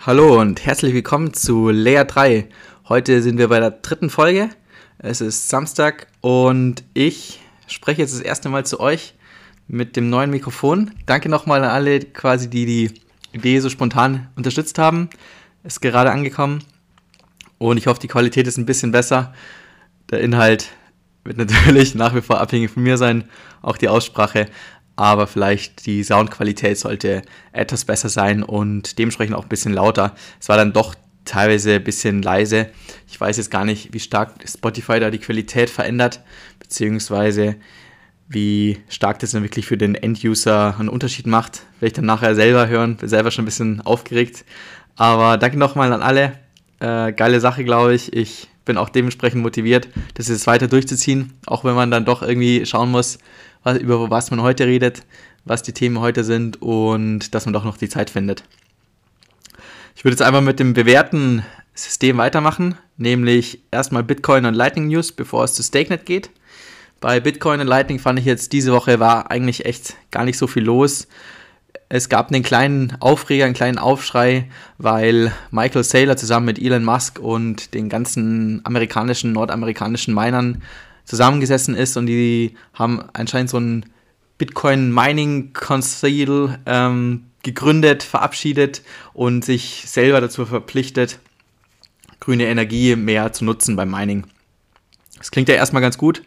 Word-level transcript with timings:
Hallo 0.00 0.40
und 0.40 0.66
herzlich 0.66 0.94
willkommen 0.94 1.32
zu 1.32 1.70
Layer 1.70 2.04
3. 2.04 2.48
Heute 2.88 3.22
sind 3.22 3.38
wir 3.38 3.46
bei 3.46 3.60
der 3.60 3.70
dritten 3.70 4.10
Folge. 4.10 4.50
Es 4.98 5.20
ist 5.20 5.48
Samstag 5.48 6.08
und 6.20 6.82
ich 6.92 7.40
spreche 7.68 8.00
jetzt 8.00 8.14
das 8.14 8.20
erste 8.20 8.48
Mal 8.48 8.66
zu 8.66 8.80
euch 8.80 9.14
mit 9.68 9.94
dem 9.94 10.10
neuen 10.10 10.30
Mikrofon. 10.30 10.90
Danke 11.06 11.28
nochmal 11.28 11.62
an 11.62 11.70
alle, 11.70 12.00
quasi 12.00 12.50
die 12.50 12.66
die 12.66 12.94
Idee 13.30 13.60
so 13.60 13.70
spontan 13.70 14.28
unterstützt 14.34 14.76
haben. 14.80 15.08
Ist 15.62 15.80
gerade 15.80 16.10
angekommen 16.10 16.64
und 17.58 17.76
ich 17.76 17.86
hoffe, 17.86 18.00
die 18.00 18.08
Qualität 18.08 18.48
ist 18.48 18.58
ein 18.58 18.66
bisschen 18.66 18.90
besser. 18.90 19.32
Der 20.10 20.20
Inhalt 20.20 20.70
wird 21.24 21.38
natürlich 21.38 21.94
nach 21.96 22.14
wie 22.14 22.22
vor 22.22 22.40
abhängig 22.40 22.70
von 22.70 22.82
mir 22.82 22.96
sein, 22.96 23.24
auch 23.62 23.76
die 23.76 23.88
Aussprache 23.88 24.46
aber 25.00 25.26
vielleicht 25.26 25.86
die 25.86 26.04
Soundqualität 26.04 26.76
sollte 26.76 27.22
etwas 27.52 27.86
besser 27.86 28.10
sein 28.10 28.42
und 28.42 28.98
dementsprechend 28.98 29.34
auch 29.34 29.44
ein 29.44 29.48
bisschen 29.48 29.72
lauter. 29.72 30.14
Es 30.38 30.50
war 30.50 30.58
dann 30.58 30.74
doch 30.74 30.94
teilweise 31.24 31.76
ein 31.76 31.84
bisschen 31.84 32.20
leise. 32.20 32.68
Ich 33.08 33.18
weiß 33.18 33.38
jetzt 33.38 33.50
gar 33.50 33.64
nicht, 33.64 33.94
wie 33.94 33.98
stark 33.98 34.34
Spotify 34.46 35.00
da 35.00 35.10
die 35.10 35.16
Qualität 35.16 35.70
verändert, 35.70 36.20
beziehungsweise 36.58 37.56
wie 38.28 38.76
stark 38.90 39.20
das 39.20 39.30
dann 39.30 39.42
wirklich 39.42 39.64
für 39.64 39.78
den 39.78 39.94
End-User 39.94 40.76
einen 40.78 40.90
Unterschied 40.90 41.26
macht. 41.26 41.62
Werde 41.80 41.86
ich 41.86 41.92
dann 41.94 42.04
nachher 42.04 42.34
selber 42.34 42.68
hören, 42.68 42.96
bin 42.96 43.08
selber 43.08 43.30
schon 43.30 43.44
ein 43.44 43.46
bisschen 43.46 43.80
aufgeregt. 43.80 44.44
Aber 44.96 45.38
danke 45.38 45.56
nochmal 45.56 45.94
an 45.94 46.02
alle. 46.02 46.34
Äh, 46.78 47.14
geile 47.14 47.40
Sache, 47.40 47.64
glaube 47.64 47.94
ich. 47.94 48.12
Ich 48.12 48.49
bin 48.64 48.76
auch 48.76 48.88
dementsprechend 48.88 49.42
motiviert, 49.42 49.88
das 50.14 50.28
jetzt 50.28 50.46
weiter 50.46 50.68
durchzuziehen, 50.68 51.32
auch 51.46 51.64
wenn 51.64 51.74
man 51.74 51.90
dann 51.90 52.04
doch 52.04 52.22
irgendwie 52.22 52.64
schauen 52.66 52.90
muss, 52.90 53.18
was, 53.62 53.78
über 53.78 54.10
was 54.10 54.30
man 54.30 54.42
heute 54.42 54.66
redet, 54.66 55.04
was 55.44 55.62
die 55.62 55.72
Themen 55.72 56.00
heute 56.00 56.24
sind 56.24 56.60
und 56.62 57.34
dass 57.34 57.46
man 57.46 57.52
doch 57.52 57.64
noch 57.64 57.76
die 57.76 57.88
Zeit 57.88 58.10
findet. 58.10 58.44
Ich 59.96 60.04
würde 60.04 60.12
jetzt 60.12 60.22
einfach 60.22 60.40
mit 60.40 60.60
dem 60.60 60.72
bewährten 60.72 61.44
System 61.74 62.18
weitermachen, 62.18 62.76
nämlich 62.96 63.60
erstmal 63.70 64.02
Bitcoin 64.02 64.44
und 64.46 64.54
Lightning 64.54 64.88
News, 64.88 65.12
bevor 65.12 65.44
es 65.44 65.54
zu 65.54 65.62
StakeNet 65.62 66.06
geht. 66.06 66.30
Bei 67.00 67.18
Bitcoin 67.20 67.60
und 67.60 67.66
Lightning 67.66 67.98
fand 67.98 68.18
ich 68.18 68.26
jetzt 68.26 68.52
diese 68.52 68.72
Woche 68.72 69.00
war 69.00 69.30
eigentlich 69.30 69.64
echt 69.64 69.96
gar 70.10 70.24
nicht 70.24 70.36
so 70.36 70.46
viel 70.46 70.64
los. 70.64 71.08
Es 71.92 72.08
gab 72.08 72.30
einen 72.30 72.44
kleinen 72.44 72.96
Aufreger, 73.00 73.46
einen 73.46 73.54
kleinen 73.54 73.76
Aufschrei, 73.76 74.48
weil 74.78 75.32
Michael 75.50 75.82
Saylor 75.82 76.16
zusammen 76.16 76.46
mit 76.46 76.60
Elon 76.60 76.84
Musk 76.84 77.18
und 77.18 77.74
den 77.74 77.88
ganzen 77.88 78.60
amerikanischen, 78.62 79.32
nordamerikanischen 79.32 80.14
Minern 80.14 80.62
zusammengesessen 81.04 81.74
ist 81.74 81.96
und 81.96 82.06
die 82.06 82.54
haben 82.74 83.02
anscheinend 83.12 83.50
so 83.50 83.58
ein 83.58 83.86
Bitcoin 84.38 84.94
Mining 84.94 85.52
Council 85.52 86.60
ähm, 86.64 87.24
gegründet, 87.42 88.04
verabschiedet 88.04 88.82
und 89.12 89.44
sich 89.44 89.82
selber 89.88 90.20
dazu 90.20 90.46
verpflichtet, 90.46 91.18
grüne 92.20 92.44
Energie 92.44 92.94
mehr 92.94 93.32
zu 93.32 93.44
nutzen 93.44 93.74
beim 93.74 93.90
Mining. 93.90 94.28
Das 95.18 95.32
klingt 95.32 95.48
ja 95.48 95.56
erstmal 95.56 95.82
ganz 95.82 95.98
gut 95.98 96.22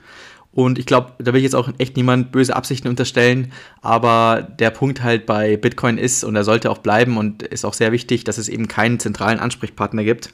und 0.54 0.78
ich 0.78 0.86
glaube, 0.86 1.14
da 1.20 1.34
will 1.34 1.40
ich 1.40 1.44
jetzt 1.44 1.56
auch 1.56 1.70
echt 1.78 1.98
niemand 1.98 2.32
böse 2.32 2.56
Absichten 2.56 2.88
unterstellen, 2.88 3.52
aber 3.82 4.48
der 4.60 4.70
Punkt 4.70 5.04
halt 5.04 5.26
bei 5.26 5.58
Bitcoin 5.58 5.98
ist 5.98 6.24
und 6.24 6.36
er 6.36 6.44
sollte 6.44 6.70
auch 6.70 6.78
bleiben 6.78 7.18
und 7.18 7.44
ist 7.44 7.66
auch 7.66 7.74
sehr 7.74 7.92
wichtig, 7.92 8.24
dass 8.24 8.38
es 8.38 8.50
eben 8.50 8.68
keinen 8.68 9.00
zentralen 9.00 9.40
Ansprechpartner 9.40 10.04
gibt 10.04 10.34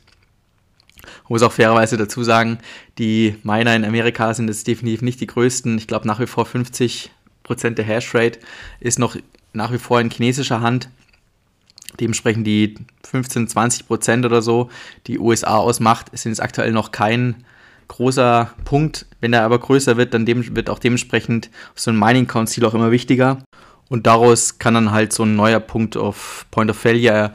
ich 1.23 1.29
muss 1.29 1.43
auch 1.43 1.51
fairerweise 1.51 1.97
dazu 1.97 2.23
sagen, 2.23 2.59
die 2.97 3.35
Miner 3.43 3.75
in 3.75 3.85
Amerika 3.85 4.33
sind 4.33 4.47
jetzt 4.47 4.67
definitiv 4.67 5.01
nicht 5.01 5.21
die 5.21 5.27
größten. 5.27 5.77
Ich 5.77 5.87
glaube 5.87 6.07
nach 6.07 6.19
wie 6.19 6.27
vor 6.27 6.45
50% 6.45 7.09
der 7.71 7.85
Hashrate 7.85 8.39
ist 8.79 8.99
noch 8.99 9.15
nach 9.53 9.71
wie 9.71 9.77
vor 9.77 10.01
in 10.01 10.09
chinesischer 10.09 10.61
Hand. 10.61 10.89
Dementsprechend 11.99 12.45
die 12.45 12.75
15, 13.03 13.47
20% 13.47 14.25
oder 14.25 14.41
so, 14.41 14.69
die 15.07 15.19
USA 15.19 15.57
ausmacht, 15.57 16.07
sind 16.17 16.31
jetzt 16.31 16.41
aktuell 16.41 16.71
noch 16.71 16.91
kein 16.91 17.43
großer 17.89 18.51
Punkt. 18.63 19.05
Wenn 19.19 19.33
er 19.33 19.43
aber 19.43 19.59
größer 19.59 19.97
wird, 19.97 20.13
dann 20.13 20.25
wird 20.25 20.69
auch 20.69 20.79
dementsprechend 20.79 21.49
so 21.75 21.91
ein 21.91 21.99
Mining 21.99 22.27
Council 22.27 22.65
auch 22.65 22.73
immer 22.73 22.91
wichtiger. 22.91 23.39
Und 23.89 24.07
daraus 24.07 24.59
kann 24.59 24.75
dann 24.75 24.91
halt 24.91 25.11
so 25.11 25.23
ein 25.23 25.35
neuer 25.35 25.59
Punkt 25.59 25.97
of 25.97 26.45
Point 26.51 26.69
of 26.69 26.77
Failure 26.77 27.33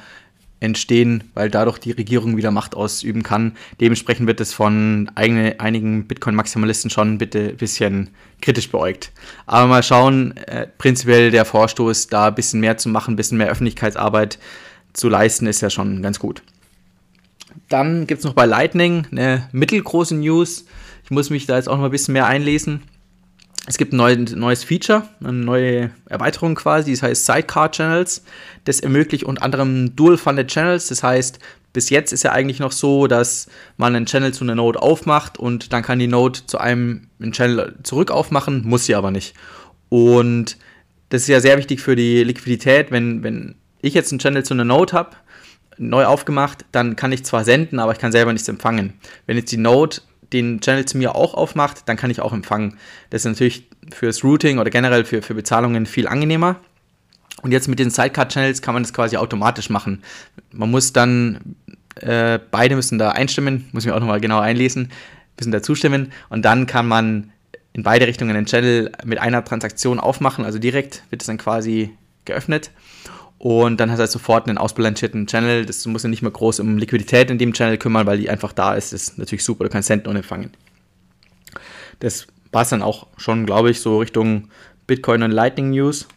entstehen, 0.60 1.25
weil 1.34 1.50
dadurch 1.50 1.78
die 1.78 1.91
Regierung 1.91 2.37
wieder 2.37 2.50
Macht 2.50 2.75
ausüben 2.75 3.22
kann. 3.22 3.53
Dementsprechend 3.81 4.26
wird 4.26 4.41
es 4.41 4.54
von 4.54 5.10
eigene, 5.15 5.60
einigen 5.60 6.06
Bitcoin-Maximalisten 6.06 6.91
schon 6.91 7.19
bitte 7.19 7.50
ein 7.50 7.56
bisschen 7.56 8.10
kritisch 8.41 8.71
beäugt. 8.71 9.12
Aber 9.47 9.66
mal 9.66 9.82
schauen, 9.82 10.36
äh, 10.36 10.66
prinzipiell 10.78 11.31
der 11.31 11.44
Vorstoß, 11.44 12.06
da 12.06 12.28
ein 12.28 12.34
bisschen 12.34 12.60
mehr 12.60 12.78
zu 12.78 12.88
machen, 12.88 13.12
ein 13.12 13.16
bisschen 13.16 13.36
mehr 13.36 13.50
Öffentlichkeitsarbeit 13.50 14.38
zu 14.94 15.09
leisten, 15.09 15.47
ist 15.47 15.60
ja 15.60 15.71
schon 15.71 16.03
ganz 16.03 16.19
gut. 16.19 16.42
Dann 17.69 18.06
gibt 18.06 18.21
es 18.21 18.25
noch 18.25 18.34
bei 18.34 18.47
Lightning 18.47 19.06
eine 19.10 19.49
mittelgroße 19.53 20.15
News. 20.15 20.66
Ich 21.05 21.10
muss 21.10 21.31
mich 21.31 21.47
da 21.47 21.56
jetzt 21.56 21.69
auch 21.69 21.77
noch 21.77 21.84
ein 21.84 21.91
bisschen 21.91 22.12
mehr 22.12 22.27
einlesen. 22.27 22.82
Es 23.66 23.78
gibt 23.78 23.94
ein 23.94 24.25
neues 24.34 24.65
Feature, 24.65 25.09
eine 25.21 25.32
neue 25.32 25.91
Erweiterung 26.06 26.54
quasi, 26.54 26.91
das 26.91 27.03
heißt 27.03 27.25
Sidecar 27.25 27.71
Channels. 27.71 28.22
Das 28.65 28.81
ermöglicht 28.81 29.25
unter 29.25 29.43
anderem 29.43 29.97
Dual-Funded 29.97 30.49
Channels. 30.49 30.88
Das 30.88 31.03
heißt, 31.03 31.38
bis 31.72 31.88
jetzt 31.88 32.12
ist 32.12 32.25
ja 32.25 32.33
eigentlich 32.33 32.60
noch 32.60 32.72
so, 32.72 33.06
dass 33.06 33.49
man 33.78 33.97
einen 33.97 34.06
Channel 34.06 34.34
zu 34.34 34.44
einer 34.44 34.54
Node 34.54 34.83
aufmacht 34.83 35.38
und 35.38 35.72
dann 35.72 35.83
kann 35.83 35.99
die 35.99 36.06
Node 36.06 36.41
zu 36.47 36.59
einem 36.59 37.09
Channel 37.31 37.77
zurück 37.83 38.10
aufmachen, 38.10 38.62
muss 38.66 38.84
sie 38.84 38.94
aber 38.94 39.10
nicht. 39.10 39.34
Und 39.88 40.59
das 41.09 41.22
ist 41.22 41.28
ja 41.28 41.41
sehr 41.41 41.56
wichtig 41.56 41.81
für 41.81 41.97
die 41.97 42.22
Liquidität. 42.22 42.91
Wenn, 42.91 43.22
wenn 43.22 43.54
ich 43.81 43.94
jetzt 43.94 44.12
einen 44.12 44.19
Channel 44.19 44.44
zu 44.44 44.54
einer 44.54 44.65
Node 44.65 44.93
habe, 44.93 45.16
neu 45.78 46.04
aufgemacht, 46.04 46.64
dann 46.72 46.96
kann 46.96 47.12
ich 47.12 47.24
zwar 47.24 47.44
senden, 47.44 47.78
aber 47.78 47.92
ich 47.92 47.98
kann 47.98 48.12
selber 48.12 48.32
nichts 48.32 48.48
empfangen. 48.48 48.94
Wenn 49.26 49.36
jetzt 49.36 49.52
die 49.52 49.56
Node 49.56 49.98
den 50.32 50.60
Channel 50.60 50.84
zu 50.84 50.98
mir 50.98 51.14
auch 51.14 51.34
aufmacht, 51.34 51.88
dann 51.88 51.96
kann 51.96 52.10
ich 52.10 52.20
auch 52.20 52.32
empfangen. 52.32 52.76
Das 53.10 53.22
ist 53.22 53.26
natürlich 53.26 53.68
fürs 53.92 54.24
Routing 54.24 54.58
oder 54.58 54.70
generell 54.70 55.04
für, 55.04 55.22
für 55.22 55.34
Bezahlungen 55.34 55.86
viel 55.86 56.08
angenehmer. 56.08 56.56
Und 57.42 57.52
jetzt 57.52 57.68
mit 57.68 57.78
den 57.78 57.90
Sidecar-Channels 57.90 58.62
kann 58.62 58.74
man 58.74 58.82
das 58.82 58.92
quasi 58.92 59.16
automatisch 59.16 59.68
machen. 59.70 60.02
Man 60.50 60.70
muss 60.70 60.92
dann, 60.92 61.56
äh, 61.96 62.38
beide 62.50 62.74
müssen 62.76 62.98
da 62.98 63.10
einstimmen, 63.10 63.68
muss 63.72 63.84
ich 63.84 63.91
mir 63.91 63.94
auch 63.94 64.00
nochmal 64.00 64.20
genau 64.20 64.41
einlesen, 64.41 64.91
müssen 65.38 65.52
da 65.52 65.62
zustimmen 65.62 66.12
und 66.30 66.44
dann 66.44 66.66
kann 66.66 66.86
man 66.86 67.32
in 67.72 67.82
beide 67.82 68.06
Richtungen 68.06 68.34
den 68.34 68.46
Channel 68.46 68.92
mit 69.04 69.18
einer 69.18 69.44
Transaktion 69.44 69.98
aufmachen, 69.98 70.44
also 70.44 70.58
direkt 70.58 71.02
wird 71.10 71.22
es 71.22 71.26
dann 71.26 71.38
quasi 71.38 71.91
geöffnet 72.24 72.70
und 73.44 73.78
dann 73.78 73.91
hast 73.91 73.99
du 73.99 74.00
halt 74.00 74.10
sofort 74.10 74.49
einen 74.49 74.56
ausbalancierten 74.56 75.27
Channel. 75.27 75.66
Das 75.66 75.84
muss 75.84 76.03
ja 76.03 76.09
nicht 76.09 76.22
mehr 76.22 76.31
groß 76.31 76.60
um 76.60 76.78
Liquidität 76.78 77.31
in 77.31 77.37
dem 77.37 77.53
Channel 77.53 77.77
kümmern, 77.77 78.06
weil 78.06 78.16
die 78.16 78.31
einfach 78.31 78.55
da 78.55 78.75
ist. 78.75 78.94
Das 78.94 79.03
ist 79.03 79.19
natürlich 79.19 79.44
super. 79.44 79.65
Du 79.65 79.71
kannst 79.71 79.88
senden 79.88 80.09
und 80.09 80.16
empfangen. 80.16 80.50
Das 82.00 82.27
passt 82.53 82.72
dann 82.72 82.81
auch 82.81 83.06
schon, 83.19 83.44
glaube 83.44 83.71
ich, 83.71 83.83
so 83.83 83.99
Richtung 83.99 84.49
Bitcoin 84.87 85.22
und 85.22 85.31
Lightning 85.31 85.69
News. 85.69 86.09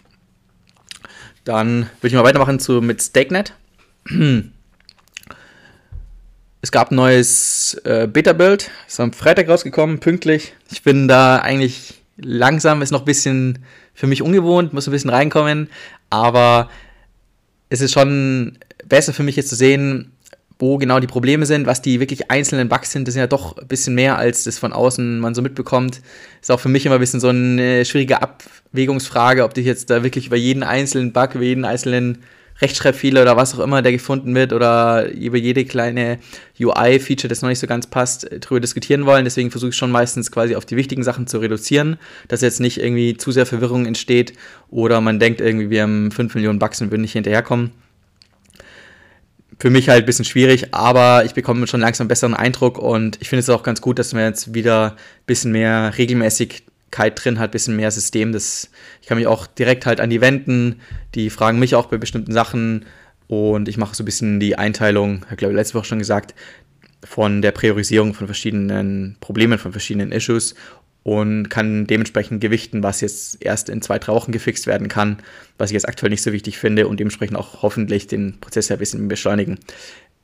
Dann 1.43 1.89
würde 1.99 2.07
ich 2.07 2.13
mal 2.13 2.23
weitermachen 2.23 2.61
zu, 2.61 2.79
mit 2.81 3.01
StakeNet. 3.01 3.53
Es 6.59 6.71
gab 6.71 6.91
ein 6.91 6.95
neues 6.95 7.75
äh, 7.83 8.07
Beta-Build, 8.07 8.71
ist 8.87 8.99
am 8.99 9.13
Freitag 9.13 9.47
rausgekommen, 9.47 9.99
pünktlich. 9.99 10.53
Ich 10.71 10.81
bin 10.81 11.07
da 11.07 11.37
eigentlich 11.37 12.01
langsam, 12.17 12.81
ist 12.81 12.91
noch 12.91 13.01
ein 13.01 13.05
bisschen 13.05 13.59
für 13.93 14.07
mich 14.07 14.21
ungewohnt, 14.21 14.73
muss 14.73 14.87
ein 14.87 14.91
bisschen 14.91 15.11
reinkommen, 15.11 15.69
aber 16.09 16.69
es 17.69 17.81
ist 17.81 17.93
schon 17.93 18.57
besser 18.85 19.13
für 19.13 19.23
mich 19.23 19.35
jetzt 19.35 19.49
zu 19.49 19.55
sehen, 19.55 20.11
wo 20.59 20.77
genau 20.77 20.99
die 20.99 21.07
Probleme 21.07 21.45
sind, 21.45 21.67
was 21.67 21.81
die 21.81 21.99
wirklich 21.99 22.31
einzelnen 22.31 22.67
Bugs 22.67 22.91
sind. 22.91 23.07
Das 23.07 23.13
sind 23.13 23.21
ja 23.21 23.27
doch 23.27 23.57
ein 23.57 23.67
bisschen 23.67 23.93
mehr, 23.93 24.17
als 24.17 24.45
das 24.45 24.57
von 24.57 24.73
außen 24.73 25.19
man 25.19 25.35
so 25.35 25.41
mitbekommt. 25.41 26.01
Ist 26.41 26.51
auch 26.51 26.59
für 26.59 26.69
mich 26.69 26.85
immer 26.85 26.95
ein 26.95 27.01
bisschen 27.01 27.19
so 27.19 27.27
eine 27.27 27.85
schwierige 27.85 28.21
Abwägungsfrage, 28.21 29.43
ob 29.43 29.55
ich 29.57 29.65
jetzt 29.65 29.89
da 29.89 30.03
wirklich 30.03 30.27
über 30.27 30.35
jeden 30.35 30.63
einzelnen 30.63 31.13
Bug, 31.13 31.35
über 31.35 31.43
jeden 31.43 31.65
einzelnen 31.65 32.23
Rechtschreibfehler 32.61 33.21
oder 33.21 33.37
was 33.37 33.53
auch 33.55 33.59
immer, 33.59 33.81
der 33.81 33.91
gefunden 33.91 34.33
wird 34.35 34.53
oder 34.53 35.11
über 35.11 35.37
jede 35.37 35.65
kleine 35.65 36.19
UI-Feature, 36.59 37.27
das 37.27 37.41
noch 37.41 37.49
nicht 37.49 37.59
so 37.59 37.67
ganz 37.67 37.87
passt, 37.87 38.27
darüber 38.29 38.59
diskutieren 38.59 39.05
wollen. 39.05 39.25
Deswegen 39.25 39.51
versuche 39.51 39.69
ich 39.69 39.75
schon 39.75 39.91
meistens 39.91 40.31
quasi 40.31 40.55
auf 40.55 40.65
die 40.65 40.75
wichtigen 40.75 41.03
Sachen 41.03 41.27
zu 41.27 41.39
reduzieren, 41.39 41.97
dass 42.27 42.41
jetzt 42.41 42.59
nicht 42.59 42.79
irgendwie 42.79 43.17
zu 43.17 43.31
sehr 43.31 43.45
Verwirrung 43.45 43.85
entsteht 43.85 44.33
oder 44.69 45.01
man 45.01 45.19
denkt 45.19 45.41
irgendwie, 45.41 45.69
wir 45.69 45.83
haben 45.83 46.11
5 46.11 46.35
Millionen 46.35 46.59
Bugs 46.59 46.81
und 46.81 46.91
würden 46.91 47.01
nicht 47.01 47.13
hinterherkommen. 47.13 47.71
Für 49.59 49.71
mich 49.71 49.89
halt 49.89 50.03
ein 50.03 50.05
bisschen 50.05 50.25
schwierig, 50.25 50.75
aber 50.75 51.25
ich 51.25 51.33
bekomme 51.33 51.65
schon 51.65 51.81
langsam 51.81 52.05
einen 52.05 52.09
besseren 52.09 52.35
Eindruck 52.35 52.77
und 52.77 53.17
ich 53.21 53.29
finde 53.29 53.39
es 53.39 53.49
auch 53.49 53.63
ganz 53.63 53.81
gut, 53.81 53.97
dass 53.97 54.13
wir 54.13 54.23
jetzt 54.23 54.53
wieder 54.53 54.91
ein 54.91 55.25
bisschen 55.25 55.51
mehr 55.51 55.97
regelmäßig 55.97 56.66
drin 56.97 57.39
hat, 57.39 57.51
bisschen 57.51 57.75
mehr 57.75 57.91
System. 57.91 58.31
Das, 58.31 58.69
ich 59.01 59.07
kann 59.07 59.17
mich 59.17 59.27
auch 59.27 59.47
direkt 59.47 59.85
halt 59.85 59.99
an 59.99 60.09
die 60.09 60.21
wenden. 60.21 60.81
Die 61.15 61.29
fragen 61.29 61.59
mich 61.59 61.75
auch 61.75 61.87
bei 61.87 61.97
bestimmten 61.97 62.33
Sachen 62.33 62.85
und 63.27 63.67
ich 63.67 63.77
mache 63.77 63.95
so 63.95 64.03
ein 64.03 64.05
bisschen 64.05 64.39
die 64.39 64.57
Einteilung, 64.57 65.25
ich 65.29 65.37
glaube 65.37 65.53
letzte 65.53 65.75
Woche 65.75 65.85
schon 65.85 65.99
gesagt, 65.99 66.33
von 67.03 67.41
der 67.41 67.51
Priorisierung 67.51 68.13
von 68.13 68.27
verschiedenen 68.27 69.17
Problemen, 69.19 69.59
von 69.59 69.71
verschiedenen 69.71 70.11
Issues 70.11 70.55
und 71.03 71.49
kann 71.49 71.87
dementsprechend 71.87 72.41
gewichten, 72.41 72.83
was 72.83 73.01
jetzt 73.01 73.37
erst 73.41 73.69
in 73.69 73.81
zwei, 73.81 73.99
drei 73.99 74.13
Wochen 74.13 74.31
gefixt 74.31 74.67
werden 74.67 74.87
kann, 74.87 75.17
was 75.57 75.69
ich 75.69 75.75
jetzt 75.75 75.87
aktuell 75.87 76.09
nicht 76.09 76.23
so 76.23 76.33
wichtig 76.33 76.57
finde 76.57 76.87
und 76.87 76.99
dementsprechend 76.99 77.37
auch 77.37 77.61
hoffentlich 77.61 78.07
den 78.07 78.39
Prozess 78.41 78.71
ein 78.71 78.77
bisschen 78.77 79.07
beschleunigen. 79.07 79.57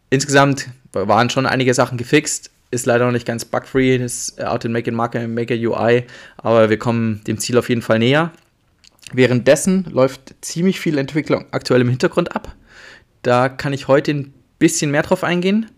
Insgesamt 0.09 0.67
waren 0.91 1.29
schon 1.29 1.45
einige 1.45 1.73
Sachen 1.73 1.97
gefixt, 1.97 2.51
ist 2.73 2.85
leider 2.85 3.05
noch 3.05 3.11
nicht 3.11 3.25
ganz 3.27 3.45
bugfree, 3.45 3.97
das 3.99 4.37
Out 4.39 4.65
in 4.65 4.71
Make 4.71 4.89
It 4.89 4.95
Marker, 4.95 5.27
Maker 5.27 5.55
UI, 5.55 6.03
aber 6.37 6.69
wir 6.69 6.79
kommen 6.79 7.21
dem 7.25 7.37
Ziel 7.37 7.57
auf 7.57 7.69
jeden 7.69 7.81
Fall 7.81 7.99
näher. 7.99 8.31
Währenddessen 9.13 9.85
läuft 9.89 10.35
ziemlich 10.41 10.79
viel 10.79 10.97
Entwicklung 10.97 11.45
aktuell 11.51 11.81
im 11.81 11.89
Hintergrund 11.89 12.35
ab. 12.35 12.55
Da 13.21 13.47
kann 13.47 13.73
ich 13.73 13.87
heute 13.87 14.11
ein 14.11 14.33
bisschen 14.59 14.91
mehr 14.91 15.03
drauf 15.03 15.23
eingehen. 15.23 15.69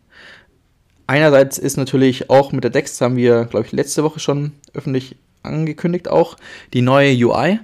Einerseits 1.08 1.58
ist 1.58 1.78
natürlich 1.78 2.30
auch 2.30 2.52
mit 2.52 2.64
der 2.64 2.72
Dex, 2.72 3.00
haben 3.02 3.18
wir, 3.18 3.46
glaube 3.46 3.66
ich, 3.66 3.72
letzte 3.72 4.04
Woche 4.04 4.20
schon 4.20 4.54
öffentlich 4.74 5.18
angekündigt, 5.44 6.08
auch 6.08 6.38
die 6.74 6.82
neue 6.82 7.14
UI. 7.14 7.60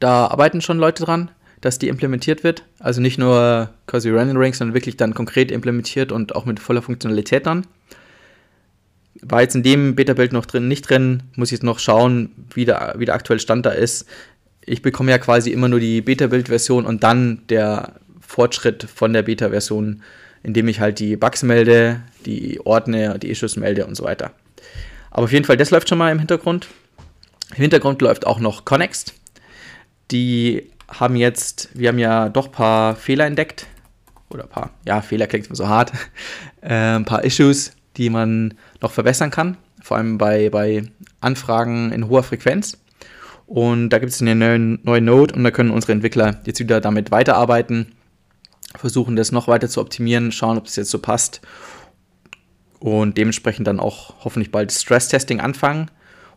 Da 0.00 0.26
arbeiten 0.26 0.60
schon 0.60 0.78
Leute 0.78 1.04
dran, 1.04 1.30
dass 1.60 1.78
die 1.78 1.88
implementiert 1.88 2.44
wird. 2.44 2.64
Also 2.78 3.00
nicht 3.00 3.18
nur 3.18 3.70
quasi 3.86 4.10
Rendering, 4.10 4.52
sondern 4.52 4.74
wirklich 4.74 4.96
dann 4.96 5.14
konkret 5.14 5.50
implementiert 5.50 6.12
und 6.12 6.34
auch 6.34 6.44
mit 6.44 6.60
voller 6.60 6.82
Funktionalität 6.82 7.46
dann. 7.46 7.66
War 9.22 9.42
jetzt 9.42 9.54
in 9.54 9.62
dem 9.62 9.94
Beta-Bild 9.94 10.32
noch 10.32 10.46
drin, 10.46 10.68
nicht 10.68 10.88
drin, 10.88 11.24
muss 11.34 11.48
ich 11.48 11.52
jetzt 11.52 11.64
noch 11.64 11.78
schauen, 11.78 12.30
wie 12.54 12.64
der, 12.64 12.94
wie 12.98 13.04
der 13.04 13.14
aktuelle 13.14 13.40
Stand 13.40 13.66
da 13.66 13.70
ist. 13.70 14.06
Ich 14.64 14.82
bekomme 14.82 15.10
ja 15.10 15.18
quasi 15.18 15.50
immer 15.50 15.68
nur 15.68 15.80
die 15.80 16.00
Beta-Bild-Version 16.00 16.86
und 16.86 17.02
dann 17.02 17.42
der 17.48 17.94
Fortschritt 18.20 18.84
von 18.84 19.12
der 19.12 19.22
Beta-Version, 19.22 20.02
indem 20.42 20.68
ich 20.68 20.80
halt 20.80 20.98
die 20.98 21.16
Bugs 21.16 21.42
melde, 21.42 22.02
die 22.26 22.60
ordne, 22.64 23.18
die 23.18 23.30
Issues 23.30 23.56
melde 23.56 23.86
und 23.86 23.96
so 23.96 24.04
weiter. 24.04 24.32
Aber 25.10 25.24
auf 25.24 25.32
jeden 25.32 25.44
Fall, 25.44 25.56
das 25.56 25.70
läuft 25.70 25.88
schon 25.88 25.98
mal 25.98 26.12
im 26.12 26.18
Hintergrund. 26.18 26.68
Im 27.50 27.62
Hintergrund 27.62 28.02
läuft 28.02 28.26
auch 28.26 28.40
noch 28.40 28.64
Connext. 28.64 29.14
Die 30.10 30.70
haben 30.88 31.16
jetzt, 31.16 31.70
wir 31.74 31.88
haben 31.88 31.98
ja 31.98 32.28
doch 32.28 32.46
ein 32.46 32.52
paar 32.52 32.96
Fehler 32.96 33.26
entdeckt. 33.26 33.66
Oder 34.30 34.44
ein 34.44 34.48
paar, 34.50 34.70
ja, 34.86 35.00
Fehler 35.00 35.26
klingt 35.26 35.46
immer 35.46 35.56
so 35.56 35.68
hart. 35.68 35.92
Äh, 36.60 36.96
ein 36.96 37.04
paar 37.04 37.22
Issues, 37.22 37.70
die 37.98 38.10
man 38.10 38.54
noch 38.80 38.92
verbessern 38.92 39.30
kann. 39.30 39.56
Vor 39.82 39.96
allem 39.96 40.18
bei, 40.18 40.50
bei 40.50 40.84
Anfragen 41.20 41.92
in 41.92 42.08
hoher 42.08 42.22
Frequenz. 42.22 42.78
Und 43.46 43.90
da 43.90 43.98
gibt 43.98 44.12
es 44.12 44.20
eine 44.20 44.34
neue, 44.34 44.58
neue 44.58 45.00
Node 45.00 45.34
und 45.34 45.44
da 45.44 45.50
können 45.50 45.70
unsere 45.70 45.92
Entwickler 45.92 46.40
jetzt 46.44 46.60
wieder 46.60 46.80
damit 46.80 47.10
weiterarbeiten, 47.10 47.92
versuchen 48.76 49.16
das 49.16 49.32
noch 49.32 49.48
weiter 49.48 49.68
zu 49.68 49.80
optimieren, 49.80 50.32
schauen, 50.32 50.58
ob 50.58 50.66
es 50.66 50.76
jetzt 50.76 50.90
so 50.90 50.98
passt 50.98 51.40
und 52.78 53.16
dementsprechend 53.16 53.66
dann 53.66 53.80
auch 53.80 54.16
hoffentlich 54.22 54.52
bald 54.52 54.70
Stress-Testing 54.70 55.40
anfangen 55.40 55.90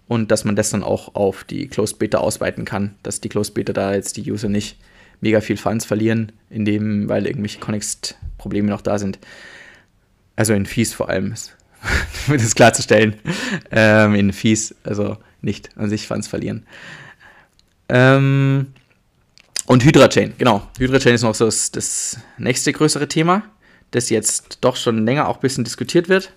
und 0.07 0.31
dass 0.31 0.45
man 0.45 0.55
das 0.55 0.69
dann 0.69 0.83
auch 0.83 1.15
auf 1.15 1.43
die 1.43 1.67
Closed 1.67 1.99
Beta 1.99 2.19
ausweiten 2.19 2.63
kann, 2.63 2.95
dass 3.03 3.19
die 3.19 3.29
Closed 3.29 3.53
Beta 3.53 3.73
da 3.73 3.93
jetzt 3.93 4.15
die 4.15 4.31
User 4.31 4.47
nicht 4.47 4.77
mega 5.19 5.41
viel 5.41 5.57
Funds 5.57 5.85
verlieren, 5.85 6.31
indem, 6.49 7.09
weil 7.09 7.27
irgendwelche 7.27 7.59
Connext-Probleme 7.59 8.69
noch 8.69 8.81
da 8.81 8.97
sind. 8.97 9.19
Also 10.41 10.55
in 10.55 10.65
Fees 10.65 10.91
vor 10.91 11.07
allem, 11.07 11.35
um 12.27 12.35
das 12.35 12.55
klarzustellen. 12.55 13.13
Ähm, 13.69 14.15
in 14.15 14.33
Fees, 14.33 14.73
also 14.83 15.17
nicht 15.43 15.69
an 15.77 15.87
sich 15.87 16.07
Funds 16.07 16.27
verlieren. 16.27 16.65
Ähm, 17.89 18.73
und 19.67 19.83
Hydra 19.83 20.07
Chain, 20.07 20.33
genau. 20.39 20.67
Hydra 20.79 20.97
Chain 20.97 21.13
ist 21.13 21.21
noch 21.21 21.35
so 21.35 21.45
das, 21.45 21.69
das 21.69 22.17
nächste 22.39 22.73
größere 22.73 23.07
Thema, 23.07 23.43
das 23.91 24.09
jetzt 24.09 24.57
doch 24.61 24.77
schon 24.77 25.05
länger 25.05 25.27
auch 25.27 25.35
ein 25.35 25.41
bisschen 25.41 25.63
diskutiert 25.63 26.09
wird. 26.09 26.33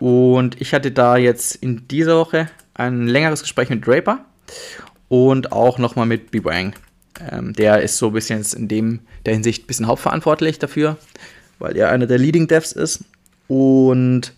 Und 0.00 0.60
ich 0.60 0.74
hatte 0.74 0.90
da 0.90 1.16
jetzt 1.16 1.54
in 1.54 1.86
dieser 1.86 2.16
Woche 2.16 2.50
ein 2.74 3.06
längeres 3.06 3.42
Gespräch 3.42 3.70
mit 3.70 3.86
Draper 3.86 4.24
und 5.08 5.52
auch 5.52 5.78
nochmal 5.78 6.06
mit 6.06 6.32
Bibang. 6.32 6.74
Ähm, 7.30 7.52
der 7.52 7.82
ist 7.82 7.98
so 7.98 8.08
ein 8.08 8.14
bisschen 8.14 8.44
in 8.56 8.66
dem, 8.66 8.98
der 9.26 9.34
Hinsicht 9.34 9.62
ein 9.62 9.66
bisschen 9.68 9.86
hauptverantwortlich 9.86 10.58
dafür, 10.58 10.96
weil 11.60 11.76
er 11.76 11.90
einer 11.90 12.06
der 12.06 12.18
Leading 12.18 12.48
Devs 12.48 12.72
ist. 12.72 13.04
Und 13.46 14.32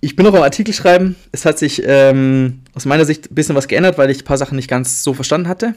ich 0.00 0.16
bin 0.16 0.26
noch 0.26 0.34
am 0.34 0.42
Artikel 0.42 0.74
schreiben. 0.74 1.16
Es 1.32 1.44
hat 1.44 1.58
sich 1.58 1.82
ähm, 1.84 2.60
aus 2.74 2.84
meiner 2.84 3.04
Sicht 3.04 3.30
ein 3.30 3.34
bisschen 3.34 3.54
was 3.54 3.68
geändert, 3.68 3.98
weil 3.98 4.10
ich 4.10 4.22
ein 4.22 4.24
paar 4.24 4.38
Sachen 4.38 4.56
nicht 4.56 4.68
ganz 4.68 5.02
so 5.04 5.14
verstanden 5.14 5.48
hatte. 5.48 5.74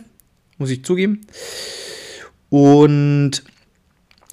Muss 0.57 0.69
ich 0.69 0.83
zugeben. 0.83 1.21
Und 2.49 3.43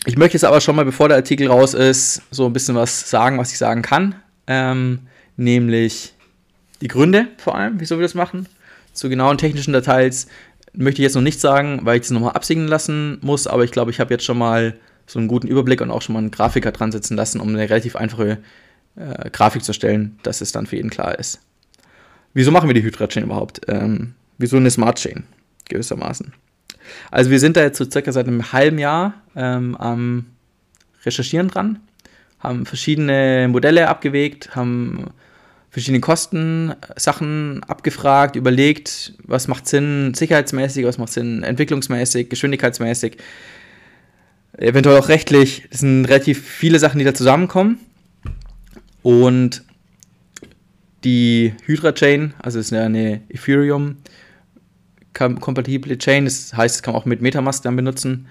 ich 0.05 0.17
möchte 0.17 0.35
jetzt 0.35 0.45
aber 0.45 0.61
schon 0.61 0.77
mal, 0.77 0.85
bevor 0.85 1.09
der 1.09 1.17
Artikel 1.17 1.49
raus 1.49 1.75
ist, 1.75 2.23
so 2.31 2.47
ein 2.47 2.53
bisschen 2.53 2.75
was 2.75 3.09
sagen, 3.11 3.39
was 3.39 3.53
ich 3.53 3.59
sagen 3.59 3.83
kann. 3.83 4.15
Ähm, 4.47 5.01
nämlich 5.37 6.15
die 6.81 6.89
Gründe 6.89 7.29
vor 7.39 7.57
allem, 7.57 7.81
wieso 7.81 7.97
wir 7.97 8.03
das 8.03 8.15
machen. 8.15 8.47
Zu 8.93 9.09
genauen 9.09 9.39
technischen 9.39 9.73
Details 9.73 10.27
möchte 10.73 11.01
ich 11.01 11.05
jetzt 11.05 11.15
noch 11.15 11.23
nicht 11.23 11.41
sagen, 11.41 11.81
weil 11.83 11.99
ich 11.99 12.05
es 12.05 12.11
nochmal 12.11 12.33
absegnen 12.33 12.69
lassen 12.69 13.19
muss. 13.21 13.47
Aber 13.47 13.65
ich 13.65 13.73
glaube, 13.73 13.91
ich 13.91 14.01
habe 14.01 14.13
jetzt 14.13 14.25
schon 14.25 14.39
mal 14.39 14.75
so 15.07 15.19
einen 15.19 15.29
guten 15.29 15.49
Überblick 15.49 15.81
und 15.81 15.91
auch 15.91 16.03
schon 16.03 16.13
mal 16.13 16.21
einen 16.21 16.31
Grafiker 16.31 16.73
dran 16.73 16.93
sitzen 16.93 17.17
lassen, 17.17 17.41
um 17.41 17.49
eine 17.49 17.69
relativ 17.69 17.97
einfache 17.97 18.39
äh, 18.97 19.31
Grafik 19.31 19.65
zu 19.65 19.73
stellen, 19.73 20.19
dass 20.23 20.41
es 20.41 20.53
dann 20.53 20.67
für 20.67 20.77
jeden 20.77 20.91
klar 20.91 21.19
ist. 21.19 21.41
Wieso 22.35 22.51
machen 22.51 22.69
wir 22.69 22.75
die 22.75 22.83
Hydra-Chain 22.83 23.25
überhaupt? 23.25 23.63
Ähm, 23.69 24.15
wieso 24.37 24.57
eine 24.57 24.71
Smart-Chain 24.71 25.25
gewissermaßen? 25.69 26.33
Also 27.11 27.31
wir 27.31 27.41
sind 27.41 27.57
da 27.57 27.63
jetzt 27.63 27.79
so 27.79 27.85
circa 27.89 28.13
seit 28.13 28.27
einem 28.27 28.53
halben 28.53 28.79
Jahr 28.79 29.15
ähm, 29.37 29.77
am 29.77 30.27
Recherchieren 31.05 31.49
dran, 31.49 31.81
haben 32.39 32.67
verschiedene 32.67 33.49
Modelle 33.51 33.89
abgewegt, 33.89 34.55
haben 34.55 35.11
verschiedene 35.71 36.01
Kostensachen 36.01 37.63
abgefragt, 37.65 38.37
überlegt, 38.37 39.15
was 39.25 39.49
macht 39.49 39.69
Sinn 39.69 40.15
sicherheitsmäßig, 40.15 40.85
was 40.85 40.99
macht 40.99 41.13
Sinn 41.13 41.43
entwicklungsmäßig, 41.43 42.31
geschwindigkeitsmäßig, 42.31 43.19
eventuell 44.57 44.99
auch 44.99 45.09
rechtlich. 45.09 45.67
Das 45.71 45.81
sind 45.81 46.07
relativ 46.07 46.47
viele 46.47 46.79
Sachen, 46.79 46.99
die 46.99 47.05
da 47.05 47.15
zusammenkommen. 47.15 47.79
Und 49.03 49.63
die 51.05 51.55
Hydra 51.65 51.93
Chain, 51.93 52.35
also 52.43 52.59
ist 52.59 52.73
eine 52.73 53.21
Ethereum 53.29 53.97
kompatible 55.13 55.99
Chain, 55.99 56.27
das 56.27 56.55
heißt, 56.55 56.77
es 56.77 56.83
kann 56.83 56.95
man 56.95 57.03
auch 57.03 57.07
mit 57.07 57.21
Metamask 57.21 57.63
dann 57.63 57.75
benutzen, 57.75 58.29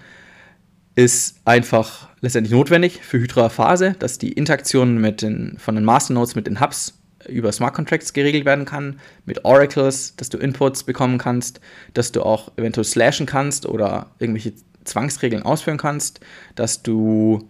ist 0.95 1.41
einfach 1.45 2.09
letztendlich 2.21 2.53
notwendig 2.53 3.01
für 3.03 3.19
Hydra 3.19 3.49
Phase, 3.49 3.95
dass 3.99 4.17
die 4.17 4.31
Interaktion 4.31 4.97
mit 4.97 5.21
den, 5.21 5.57
von 5.59 5.75
den 5.75 5.83
Masternodes 5.83 6.35
mit 6.35 6.47
den 6.47 6.59
Hubs 6.59 6.96
über 7.27 7.51
Smart 7.51 7.73
Contracts 7.73 8.13
geregelt 8.13 8.45
werden 8.45 8.65
kann, 8.65 8.99
mit 9.25 9.45
Oracles, 9.45 10.15
dass 10.15 10.29
du 10.29 10.37
Inputs 10.37 10.83
bekommen 10.83 11.17
kannst, 11.17 11.59
dass 11.93 12.11
du 12.11 12.23
auch 12.23 12.51
eventuell 12.57 12.85
slashen 12.85 13.25
kannst 13.25 13.65
oder 13.65 14.11
irgendwelche 14.19 14.53
Zwangsregeln 14.83 15.43
ausführen 15.43 15.77
kannst, 15.77 16.19
dass 16.55 16.81
du 16.83 17.47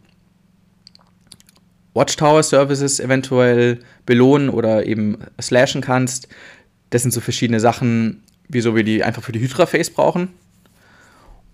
Watchtower-Services 1.93 3.00
eventuell 3.00 3.79
belohnen 4.05 4.50
oder 4.50 4.86
eben 4.86 5.17
slashen 5.39 5.81
kannst. 5.81 6.27
Das 6.89 7.01
sind 7.01 7.12
so 7.12 7.22
verschiedene 7.22 7.60
Sachen, 7.60 8.24
wieso 8.48 8.75
wir 8.75 8.84
die 8.84 9.03
einfach 9.03 9.24
für 9.24 9.31
die 9.31 9.39
Hydra-Face 9.39 9.89
brauchen. 9.89 10.29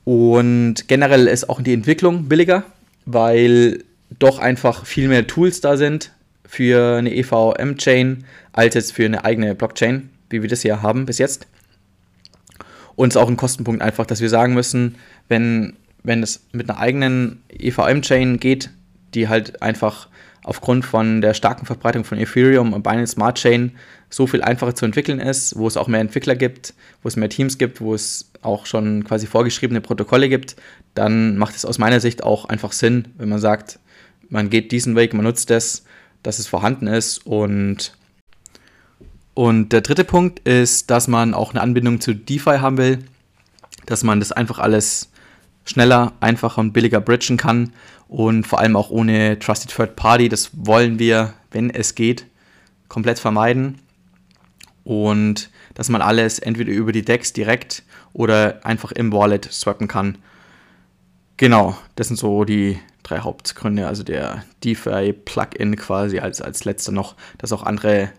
Und 0.04 0.88
generell 0.88 1.28
ist 1.28 1.50
auch 1.50 1.62
die 1.62 1.74
Entwicklung 1.74 2.28
billiger, 2.28 2.64
weil 3.06 3.84
doch 4.20 4.40
einfach 4.40 4.86
viel 4.86 5.08
mehr 5.08 5.28
Tools 5.28 5.62
da 5.62 5.78
sind 5.78 6.12
für 6.46 6.98
eine 6.98 7.14
EVM-Chain 7.16 8.26
als 8.52 8.76
jetzt 8.76 8.94
für 8.94 9.06
eine 9.06 9.26
eigene 9.26 9.56
Blockchain, 9.56 10.10
wie 10.30 10.42
wir 10.42 10.50
das 10.50 10.62
hier 10.62 10.82
haben 10.82 11.06
bis 11.06 11.18
jetzt. 11.18 11.48
Und 12.96 13.10
es 13.10 13.16
ist 13.16 13.22
auch 13.22 13.30
ein 13.30 13.38
Kostenpunkt 13.38 13.82
einfach, 13.82 14.06
dass 14.06 14.22
wir 14.22 14.30
sagen 14.30 14.54
müssen, 14.54 14.96
wenn, 15.28 15.74
wenn 16.04 16.22
es 16.22 16.46
mit 16.52 16.70
einer 16.70 16.80
eigenen 16.80 17.44
EVM-Chain 17.50 18.40
geht, 18.40 18.70
die 19.14 19.28
halt 19.28 19.62
einfach 19.62 20.08
aufgrund 20.44 20.86
von 20.86 21.22
der 21.22 21.34
starken 21.34 21.66
Verbreitung 21.66 22.04
von 22.04 22.18
Ethereum 22.18 22.74
und 22.74 22.84
Binance 22.84 23.14
Smart 23.14 23.38
Chain 23.38 23.72
so 24.10 24.28
viel 24.28 24.42
einfacher 24.42 24.76
zu 24.76 24.86
entwickeln 24.86 25.20
ist, 25.20 25.58
wo 25.58 25.68
es 25.68 25.78
auch 25.78 25.88
mehr 25.88 26.02
Entwickler 26.02 26.36
gibt, 26.36 26.74
wo 27.02 27.08
es 27.08 27.16
mehr 27.16 27.30
Teams 27.30 27.58
gibt, 27.58 27.82
wo 27.82 27.96
es 27.96 28.32
auch 28.42 28.66
schon 28.66 29.04
quasi 29.06 29.26
vorgeschriebene 29.26 29.82
Protokolle 29.82 30.30
gibt, 30.30 30.56
dann 30.94 31.38
macht 31.38 31.56
es 31.56 31.66
aus 31.66 31.80
meiner 31.80 32.00
Sicht 32.00 32.24
auch 32.24 32.46
einfach 32.46 32.74
Sinn, 32.74 33.08
wenn 33.18 33.30
man 33.30 33.40
sagt, 33.40 33.80
man 34.30 34.50
geht 34.50 34.72
diesen 34.72 34.96
Weg, 34.96 35.14
man 35.14 35.24
nutzt 35.24 35.50
das, 35.50 35.86
dass 36.24 36.40
es 36.40 36.48
vorhanden 36.48 36.88
ist 36.88 37.26
und 37.26 37.94
und 39.36 39.70
der 39.70 39.82
dritte 39.82 40.04
Punkt 40.04 40.40
ist, 40.48 40.92
dass 40.92 41.08
man 41.08 41.34
auch 41.34 41.52
eine 41.52 41.62
Anbindung 41.62 42.00
zu 42.00 42.14
DeFi 42.14 42.58
haben 42.60 42.78
will, 42.78 43.00
dass 43.86 44.04
man 44.04 44.20
das 44.20 44.32
einfach 44.32 44.60
alles 44.60 45.10
schneller, 45.66 46.14
einfacher 46.20 46.62
und 46.62 46.74
billiger 46.74 47.02
bridgen 47.02 47.38
kann 47.38 47.74
und 48.08 48.46
vor 48.46 48.60
allem 48.60 48.76
auch 48.76 48.92
ohne 48.92 49.40
Trusted 49.40 49.72
Third 49.72 49.96
Party. 49.96 50.30
Das 50.30 50.52
wollen 50.54 51.00
wir, 51.00 51.34
wenn 51.52 51.70
es 51.70 51.96
geht, 51.96 52.28
komplett 52.90 53.18
vermeiden. 53.18 53.80
Und 54.84 55.50
dass 55.74 55.90
man 55.90 56.02
alles 56.02 56.40
entweder 56.40 56.72
über 56.72 56.92
die 56.92 57.06
Decks 57.06 57.34
direkt 57.34 57.84
oder 58.12 58.60
einfach 58.64 58.92
im 58.92 59.12
Wallet 59.12 59.52
swappen 59.52 59.88
kann. 59.88 60.18
Genau, 61.38 61.76
das 61.96 62.08
sind 62.08 62.18
so 62.18 62.44
die 62.44 62.78
drei 63.04 63.20
Hauptgründe. 63.20 63.88
Also 63.88 64.04
der 64.04 64.44
DeFi-Plugin 64.64 65.76
quasi 65.76 66.20
als, 66.20 66.42
als 66.42 66.66
letzter 66.66 66.92
noch, 66.92 67.16
dass 67.38 67.52
auch 67.52 67.64
andere 67.64 68.12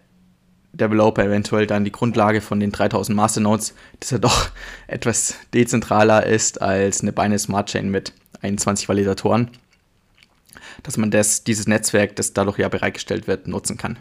Developer 0.73 1.25
eventuell 1.25 1.67
dann 1.67 1.85
die 1.85 1.93
Grundlage 1.93 2.41
von 2.41 2.61
den 2.61 2.73
3000 2.73 3.17
Masternodes, 3.17 3.75
dass 4.01 4.13
er 4.13 4.19
doch 4.19 4.51
etwas 4.87 5.37
dezentraler 5.53 6.27
ist 6.27 6.61
als 6.61 7.01
eine 7.01 7.13
Binance 7.13 7.47
Smart 7.47 7.69
Chain 7.69 7.91
mit 7.91 8.13
21 8.43 8.89
Validatoren, 8.89 9.51
dass 10.83 10.97
man 10.97 11.11
das, 11.11 11.45
dieses 11.45 11.67
Netzwerk, 11.67 12.17
das 12.17 12.33
dadurch 12.33 12.59
ja 12.59 12.69
bereitgestellt 12.69 13.27
wird, 13.27 13.47
nutzen 13.49 13.77
kann. 13.79 13.99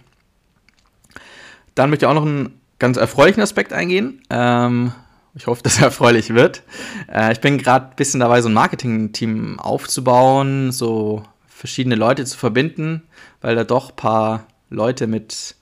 Dann 1.75 1.89
möchte 1.89 2.05
ich 2.05 2.09
auch 2.09 2.15
noch 2.15 2.25
einen 2.25 2.59
ganz 2.79 2.97
erfreulichen 2.97 3.41
Aspekt 3.41 3.73
eingehen. 3.73 4.21
Ähm, 4.29 4.91
ich 5.35 5.47
hoffe, 5.47 5.63
dass 5.63 5.79
er 5.79 5.85
erfreulich 5.85 6.33
wird. 6.33 6.63
Äh, 7.11 7.33
ich 7.33 7.39
bin 7.39 7.57
gerade 7.57 7.87
ein 7.87 7.95
bisschen 7.95 8.19
dabei, 8.19 8.41
so 8.41 8.49
ein 8.49 8.53
Marketing-Team 8.53 9.59
aufzubauen, 9.59 10.71
so 10.71 11.23
verschiedene 11.47 11.95
Leute 11.95 12.25
zu 12.25 12.37
verbinden, 12.37 13.03
weil 13.41 13.55
da 13.55 13.63
doch 13.63 13.89
ein 13.89 13.95
paar 13.95 14.47
Leute 14.69 15.07
mit 15.07 15.55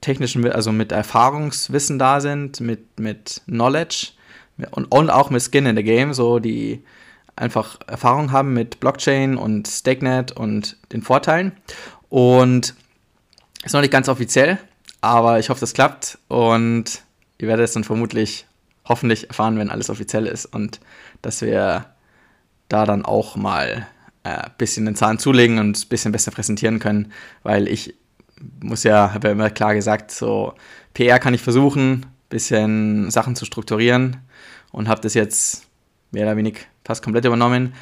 technischen, 0.00 0.50
also 0.50 0.72
mit 0.72 0.92
Erfahrungswissen 0.92 1.98
da 1.98 2.20
sind, 2.20 2.60
mit, 2.60 2.98
mit 2.98 3.42
Knowledge 3.46 4.08
und, 4.70 4.84
und 4.86 5.10
auch 5.10 5.30
mit 5.30 5.42
Skin 5.42 5.66
in 5.66 5.76
the 5.76 5.82
Game, 5.82 6.14
so 6.14 6.38
die 6.38 6.82
einfach 7.36 7.78
Erfahrung 7.86 8.32
haben 8.32 8.52
mit 8.52 8.80
Blockchain 8.80 9.36
und 9.36 9.66
StakeNet 9.68 10.32
und 10.32 10.76
den 10.92 11.02
Vorteilen. 11.02 11.52
Und 12.08 12.74
ist 13.64 13.72
noch 13.72 13.80
nicht 13.80 13.92
ganz 13.92 14.08
offiziell, 14.08 14.58
aber 15.00 15.38
ich 15.38 15.48
hoffe, 15.48 15.60
das 15.60 15.72
klappt 15.72 16.18
und 16.28 17.02
ihr 17.38 17.48
werdet 17.48 17.64
es 17.64 17.72
dann 17.72 17.84
vermutlich 17.84 18.46
hoffentlich 18.84 19.28
erfahren, 19.28 19.58
wenn 19.58 19.70
alles 19.70 19.90
offiziell 19.90 20.26
ist 20.26 20.46
und 20.46 20.80
dass 21.22 21.42
wir 21.42 21.86
da 22.68 22.84
dann 22.84 23.04
auch 23.04 23.36
mal 23.36 23.86
ein 24.24 24.32
äh, 24.32 24.50
bisschen 24.58 24.86
den 24.86 24.96
Zahn 24.96 25.18
zulegen 25.18 25.58
und 25.58 25.84
ein 25.84 25.88
bisschen 25.88 26.12
besser 26.12 26.30
präsentieren 26.30 26.78
können, 26.78 27.12
weil 27.42 27.68
ich 27.68 27.94
muss 28.60 28.82
ja, 28.82 29.12
habe 29.12 29.28
ja 29.28 29.32
immer 29.32 29.50
klar 29.50 29.74
gesagt, 29.74 30.10
so 30.10 30.54
PR 30.94 31.18
kann 31.18 31.34
ich 31.34 31.42
versuchen, 31.42 32.06
bisschen 32.28 33.10
Sachen 33.10 33.36
zu 33.36 33.44
strukturieren 33.44 34.16
und 34.72 34.88
habe 34.88 35.00
das 35.00 35.14
jetzt 35.14 35.66
mehr 36.10 36.24
oder 36.24 36.36
weniger 36.36 36.60
fast 36.84 37.02
komplett 37.02 37.24
übernommen. 37.24 37.74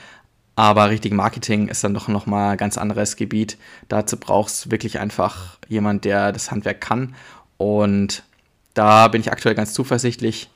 Aber 0.57 0.91
richtig 0.91 1.15
Marketing 1.15 1.69
ist 1.69 1.85
dann 1.85 1.95
doch 1.95 2.09
nochmal 2.09 2.53
ein 2.53 2.59
ganz 2.59 2.77
anderes 2.77 3.17
Gebiet. 3.17 3.57
Dazu 3.89 4.19
brauchst 4.19 4.67
du 4.67 4.71
wirklich 4.71 4.99
einfach 4.99 5.59
jemand, 5.69 6.05
der 6.05 6.33
das 6.33 6.51
Handwerk 6.51 6.81
kann. 6.81 7.15
Und 7.57 8.25
da 8.75 9.09
bin 9.09 9.21
ich 9.21 9.33
aktuell 9.33 9.55
ganz 9.55 9.73
zuversichtlich, 9.73 10.51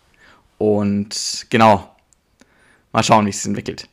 und 0.59 1.47
genau, 1.51 1.95
mal 2.93 3.03
schauen, 3.03 3.27
wie 3.27 3.31
es 3.31 3.39
sich 3.39 3.47
entwickelt. 3.47 3.89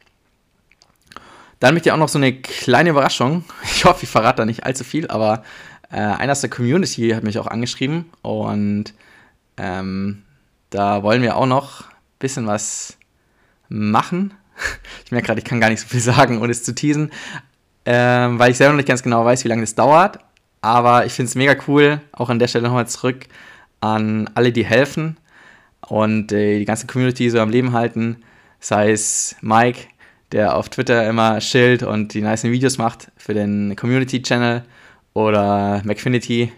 Dann 1.59 1.73
möchte 1.73 1.89
ich 1.89 1.93
auch 1.93 1.97
noch 1.97 2.09
so 2.09 2.17
eine 2.17 2.33
kleine 2.33 2.89
Überraschung. 2.89 3.45
Ich 3.63 3.85
hoffe, 3.85 4.03
ich 4.03 4.09
verrate 4.09 4.37
da 4.37 4.45
nicht 4.45 4.63
allzu 4.65 4.83
viel, 4.83 5.07
aber 5.07 5.43
äh, 5.91 5.97
einer 5.97 6.31
aus 6.33 6.41
der 6.41 6.49
Community 6.49 7.09
hat 7.09 7.23
mich 7.23 7.39
auch 7.39 7.47
angeschrieben 7.47 8.05
und 8.21 8.93
ähm, 9.57 10.23
da 10.69 11.03
wollen 11.03 11.21
wir 11.21 11.35
auch 11.35 11.45
noch 11.45 11.81
ein 11.81 12.19
bisschen 12.19 12.47
was 12.47 12.97
machen. 13.69 14.33
Ich 15.05 15.11
merke 15.11 15.27
gerade, 15.27 15.39
ich 15.39 15.45
kann 15.45 15.59
gar 15.59 15.69
nicht 15.69 15.81
so 15.81 15.87
viel 15.87 15.99
sagen, 15.99 16.39
ohne 16.41 16.51
es 16.51 16.63
zu 16.63 16.73
teasen, 16.73 17.11
ähm, 17.85 18.39
weil 18.39 18.51
ich 18.51 18.57
selber 18.57 18.73
noch 18.73 18.77
nicht 18.77 18.87
ganz 18.87 19.03
genau 19.03 19.25
weiß, 19.25 19.43
wie 19.43 19.49
lange 19.49 19.61
das 19.61 19.75
dauert. 19.75 20.19
Aber 20.61 21.05
ich 21.05 21.13
finde 21.13 21.29
es 21.29 21.35
mega 21.35 21.55
cool, 21.67 21.99
auch 22.11 22.29
an 22.29 22.39
der 22.39 22.47
Stelle 22.47 22.67
nochmal 22.67 22.87
zurück 22.87 23.25
an 23.81 24.29
alle, 24.35 24.51
die 24.51 24.63
helfen 24.63 25.17
und 25.87 26.31
äh, 26.31 26.59
die 26.59 26.65
ganze 26.65 26.87
Community 26.87 27.29
so 27.29 27.39
am 27.39 27.49
Leben 27.49 27.73
halten. 27.73 28.17
Sei 28.59 28.91
es 28.91 29.35
Mike, 29.41 29.87
der 30.31 30.55
auf 30.55 30.69
Twitter 30.69 31.07
immer 31.09 31.39
chillt 31.39 31.83
und 31.83 32.13
die 32.13 32.21
nice 32.21 32.43
Videos 32.43 32.77
macht 32.77 33.11
für 33.17 33.33
den 33.33 33.75
Community-Channel 33.75 34.63
oder 35.13 35.81
McFinity, 35.83 36.51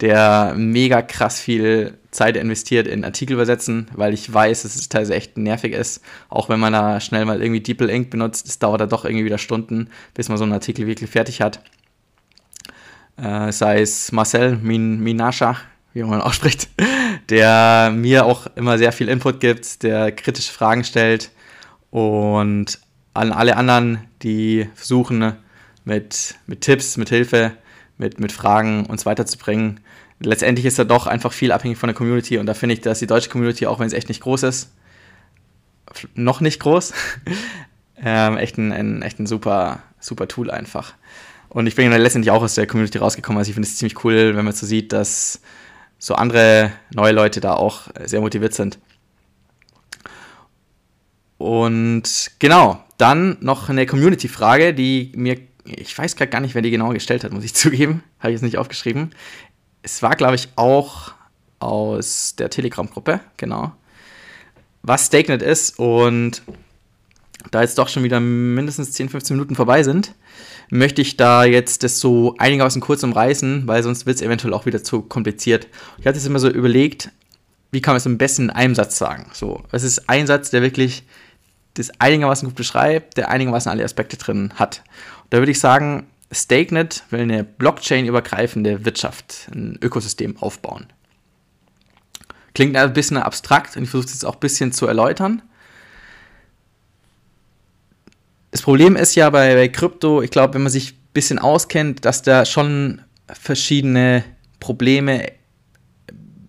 der 0.00 0.54
mega 0.56 1.02
krass 1.02 1.40
viel 1.40 1.98
Zeit 2.10 2.36
investiert 2.36 2.86
in 2.86 3.04
Artikel 3.04 3.34
übersetzen, 3.34 3.88
weil 3.94 4.14
ich 4.14 4.32
weiß, 4.32 4.62
dass 4.62 4.74
es 4.74 4.88
teilweise 4.88 5.14
echt 5.14 5.36
nervig 5.36 5.72
ist. 5.72 6.02
Auch 6.28 6.48
wenn 6.48 6.60
man 6.60 6.72
da 6.72 7.00
schnell 7.00 7.24
mal 7.24 7.42
irgendwie 7.42 7.60
DeepL 7.60 7.90
Ink 7.90 8.10
benutzt, 8.10 8.48
es 8.48 8.58
dauert 8.58 8.80
da 8.80 8.86
doch 8.86 9.04
irgendwie 9.04 9.24
wieder 9.24 9.38
Stunden, 9.38 9.90
bis 10.14 10.28
man 10.28 10.38
so 10.38 10.44
einen 10.44 10.52
Artikel 10.52 10.86
wirklich 10.86 11.10
fertig 11.10 11.40
hat. 11.40 11.60
Äh, 13.16 13.52
sei 13.52 13.82
es 13.82 14.12
Marcel 14.12 14.56
Min 14.56 15.00
Minascha, 15.00 15.56
wie 15.92 16.02
man 16.02 16.20
ausspricht, 16.20 16.68
der 17.30 17.92
mir 17.94 18.24
auch 18.24 18.46
immer 18.56 18.78
sehr 18.78 18.92
viel 18.92 19.08
Input 19.08 19.40
gibt, 19.40 19.82
der 19.82 20.12
kritische 20.12 20.52
Fragen 20.52 20.84
stellt 20.84 21.30
und 21.90 22.78
an 23.14 23.32
alle 23.32 23.56
anderen, 23.56 24.04
die 24.22 24.68
versuchen, 24.74 25.34
mit, 25.84 26.34
mit 26.46 26.60
Tipps, 26.60 26.96
mit 26.96 27.08
Hilfe, 27.08 27.52
mit, 27.96 28.20
mit 28.20 28.32
Fragen 28.32 28.86
uns 28.86 29.06
weiterzubringen. 29.06 29.80
Letztendlich 30.20 30.66
ist 30.66 30.78
er 30.78 30.84
doch 30.84 31.06
einfach 31.06 31.32
viel 31.32 31.52
abhängig 31.52 31.78
von 31.78 31.88
der 31.88 31.94
Community 31.94 32.38
und 32.38 32.46
da 32.46 32.54
finde 32.54 32.74
ich, 32.74 32.80
dass 32.80 32.98
die 32.98 33.06
deutsche 33.06 33.30
Community, 33.30 33.66
auch 33.66 33.78
wenn 33.78 33.86
es 33.86 33.92
echt 33.92 34.08
nicht 34.08 34.20
groß 34.22 34.44
ist, 34.44 34.72
noch 36.14 36.40
nicht 36.40 36.60
groß, 36.60 36.92
ähm, 38.04 38.36
echt, 38.36 38.58
ein, 38.58 38.72
ein, 38.72 39.02
echt 39.02 39.18
ein 39.18 39.26
super, 39.26 39.82
super 40.00 40.28
Tool 40.28 40.50
einfach. 40.50 40.94
Und 41.48 41.66
ich 41.66 41.74
bin 41.74 41.90
letztendlich 41.90 42.30
auch 42.30 42.42
aus 42.42 42.54
der 42.54 42.66
Community 42.66 42.98
rausgekommen. 42.98 43.38
Also 43.38 43.48
ich 43.48 43.54
finde 43.54 43.66
es 43.66 43.78
ziemlich 43.78 44.04
cool, 44.04 44.36
wenn 44.36 44.44
man 44.44 44.52
so 44.52 44.66
sieht, 44.66 44.92
dass 44.92 45.40
so 45.98 46.14
andere 46.14 46.72
neue 46.94 47.12
Leute 47.12 47.40
da 47.40 47.54
auch 47.54 47.88
sehr 48.04 48.20
motiviert 48.20 48.54
sind. 48.54 48.78
Und 51.38 52.32
genau, 52.38 52.82
dann 52.98 53.36
noch 53.40 53.68
eine 53.68 53.86
Community-Frage, 53.86 54.74
die 54.74 55.12
mir, 55.14 55.38
ich 55.64 55.96
weiß 55.96 56.16
gerade 56.16 56.30
gar 56.30 56.40
nicht, 56.40 56.54
wer 56.54 56.62
die 56.62 56.70
genau 56.70 56.90
gestellt 56.90 57.24
hat, 57.24 57.32
muss 57.32 57.44
ich 57.44 57.54
zugeben, 57.54 58.02
habe 58.18 58.30
ich 58.30 58.34
jetzt 58.34 58.42
nicht 58.42 58.58
aufgeschrieben. 58.58 59.10
Es 59.82 60.02
war, 60.02 60.16
glaube 60.16 60.34
ich, 60.34 60.48
auch 60.56 61.12
aus 61.60 62.34
der 62.36 62.50
Telegram-Gruppe, 62.50 63.20
genau. 63.36 63.72
Was 64.82 65.06
StakeNet 65.06 65.42
ist 65.42 65.78
und 65.78 66.42
da 67.50 67.62
jetzt 67.62 67.78
doch 67.78 67.88
schon 67.88 68.02
wieder 68.02 68.20
mindestens 68.20 68.92
10, 68.92 69.08
15 69.08 69.36
Minuten 69.36 69.54
vorbei 69.54 69.82
sind, 69.82 70.14
möchte 70.70 71.02
ich 71.02 71.16
da 71.16 71.44
jetzt 71.44 71.82
das 71.84 72.00
so 72.00 72.34
einigermaßen 72.38 72.80
kurz 72.80 73.02
umreißen, 73.02 73.66
weil 73.66 73.82
sonst 73.82 74.06
wird 74.06 74.16
es 74.16 74.22
eventuell 74.22 74.52
auch 74.52 74.66
wieder 74.66 74.82
zu 74.82 75.02
kompliziert. 75.02 75.68
Ich 75.98 76.06
hatte 76.06 76.18
jetzt 76.18 76.26
immer 76.26 76.40
so 76.40 76.50
überlegt, 76.50 77.10
wie 77.70 77.80
kann 77.80 77.92
man 77.92 77.98
es 77.98 78.06
am 78.06 78.18
besten 78.18 78.44
in 78.44 78.50
einem 78.50 78.74
Satz 78.74 78.98
sagen? 78.98 79.30
So, 79.32 79.62
es 79.72 79.82
ist 79.82 80.08
ein 80.08 80.26
Satz, 80.26 80.50
der 80.50 80.62
wirklich 80.62 81.04
das 81.74 81.90
einigermaßen 82.00 82.48
gut 82.48 82.56
beschreibt, 82.56 83.16
der 83.16 83.30
einigermaßen 83.30 83.70
alle 83.70 83.84
Aspekte 83.84 84.16
drin 84.16 84.52
hat. 84.56 84.82
Und 85.24 85.34
da 85.34 85.38
würde 85.38 85.52
ich 85.52 85.60
sagen, 85.60 86.06
StakeNet 86.32 87.04
will 87.10 87.20
eine 87.20 87.44
Blockchain-übergreifende 87.44 88.84
Wirtschaft, 88.84 89.48
ein 89.54 89.78
Ökosystem 89.80 90.36
aufbauen. 90.38 90.86
Klingt 92.54 92.76
ein 92.76 92.92
bisschen 92.92 93.18
abstrakt 93.18 93.76
und 93.76 93.84
ich 93.84 93.90
versuche 93.90 94.08
es 94.08 94.14
jetzt 94.14 94.24
auch 94.24 94.34
ein 94.34 94.40
bisschen 94.40 94.72
zu 94.72 94.86
erläutern. 94.86 95.42
Das 98.50 98.62
Problem 98.62 98.96
ist 98.96 99.14
ja 99.14 99.28
bei, 99.30 99.54
bei 99.54 99.68
Krypto, 99.68 100.22
ich 100.22 100.30
glaube, 100.30 100.54
wenn 100.54 100.62
man 100.62 100.72
sich 100.72 100.92
ein 100.92 101.12
bisschen 101.12 101.38
auskennt, 101.38 102.04
dass 102.04 102.22
da 102.22 102.44
schon 102.44 103.02
verschiedene 103.26 104.24
Probleme 104.60 105.32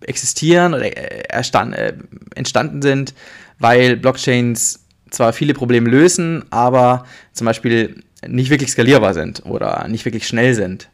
existieren 0.06 0.74
oder 0.74 0.84
äh, 0.84 1.22
äh, 1.28 1.92
entstanden 2.34 2.82
sind, 2.82 3.14
weil 3.58 3.96
Blockchains 3.96 4.86
zwar 5.10 5.32
viele 5.32 5.54
Probleme 5.54 5.90
lösen, 5.90 6.44
aber 6.50 7.04
zum 7.32 7.44
Beispiel 7.44 8.02
nicht 8.26 8.50
wirklich 8.50 8.70
skalierbar 8.70 9.14
sind 9.14 9.44
oder 9.44 9.86
nicht 9.88 10.04
wirklich 10.04 10.26
schnell 10.26 10.54
sind 10.54 10.88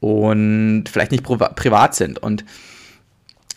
und 0.00 0.84
vielleicht 0.90 1.12
nicht 1.12 1.24
privat 1.24 1.94
sind. 1.94 2.18
Und 2.22 2.44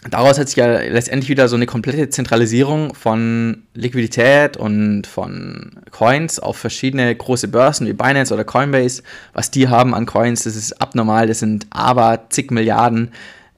daraus 0.10 0.38
hat 0.38 0.48
sich 0.48 0.58
ja 0.58 0.80
letztendlich 0.82 1.30
wieder 1.30 1.48
so 1.48 1.56
eine 1.56 1.66
komplette 1.66 2.10
Zentralisierung 2.10 2.94
von 2.94 3.64
Liquidität 3.74 4.58
und 4.58 5.08
von 5.08 5.80
Coins 5.92 6.40
auf 6.40 6.58
verschiedene 6.58 7.14
große 7.16 7.48
Börsen 7.48 7.88
wie 7.88 7.94
Binance 7.94 8.34
oder 8.34 8.44
Coinbase. 8.44 9.04
Was 9.34 9.52
die 9.52 9.68
haben 9.68 9.94
an 9.94 10.06
Coins, 10.06 10.44
das 10.44 10.56
ist 10.56 10.82
abnormal, 10.82 11.28
das 11.28 11.40
sind 11.40 11.68
aber 11.70 12.28
zig 12.30 12.52
Milliarden. 12.52 13.12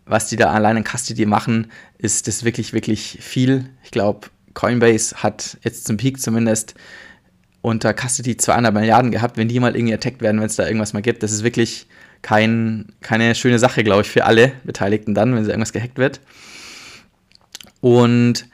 Was 0.05 0.27
die 0.27 0.37
da 0.37 0.51
allein 0.51 0.77
in 0.77 0.83
Custody 0.83 1.25
machen, 1.25 1.71
ist 1.97 2.27
das 2.27 2.43
wirklich, 2.43 2.73
wirklich 2.73 3.19
viel. 3.21 3.69
Ich 3.83 3.91
glaube, 3.91 4.29
Coinbase 4.55 5.17
hat 5.17 5.57
jetzt 5.63 5.85
zum 5.85 5.97
Peak 5.97 6.19
zumindest 6.19 6.73
unter 7.61 7.93
Custody 7.93 8.37
200 8.37 8.73
Milliarden 8.73 9.11
gehabt, 9.11 9.37
wenn 9.37 9.49
die 9.49 9.59
mal 9.59 9.75
irgendwie 9.75 9.93
attackt 9.93 10.21
werden, 10.21 10.39
wenn 10.39 10.47
es 10.47 10.55
da 10.55 10.65
irgendwas 10.65 10.93
mal 10.93 11.01
gibt. 11.01 11.21
Das 11.21 11.31
ist 11.31 11.43
wirklich 11.43 11.87
kein, 12.21 12.87
keine 13.01 13.35
schöne 13.35 13.59
Sache, 13.59 13.83
glaube 13.83 14.01
ich, 14.01 14.09
für 14.09 14.25
alle 14.25 14.53
Beteiligten 14.63 15.13
dann, 15.13 15.35
wenn 15.35 15.45
irgendwas 15.45 15.73
gehackt 15.73 15.97
wird. 15.97 16.19
Und 17.81 18.47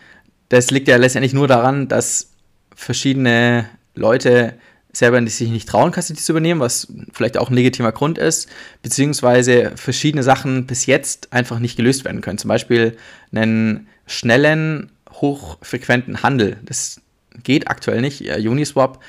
das 0.50 0.72
liegt 0.72 0.88
ja 0.88 0.98
letztendlich 0.98 1.34
nur 1.34 1.48
daran, 1.48 1.88
dass 1.88 2.32
verschiedene 2.76 3.70
Leute 3.96 4.54
selber 4.94 5.26
sich 5.28 5.50
nicht 5.50 5.68
trauen, 5.68 5.92
Custody 5.92 6.20
zu 6.20 6.32
übernehmen, 6.32 6.60
was 6.60 6.88
vielleicht 7.12 7.38
auch 7.38 7.50
ein 7.50 7.56
legitimer 7.56 7.92
Grund 7.92 8.18
ist, 8.18 8.48
beziehungsweise 8.82 9.74
verschiedene 9.76 10.24
Sachen 10.24 10.68
bis 10.68 10.86
jetzt 10.86 11.34
einfach 11.34 11.60
nicht 11.60 11.76
gelöst 11.76 12.06
werden 12.06 12.22
können. 12.22 12.38
Zum 12.38 12.48
Beispiel 12.48 12.96
einen 13.34 13.88
schnellen, 14.06 14.92
hochfrequenten 15.12 16.24
Handel. 16.24 16.58
Das 16.64 17.02
geht 17.44 17.68
aktuell 17.68 18.02
nicht. 18.02 18.22
Uniswap 18.22 19.02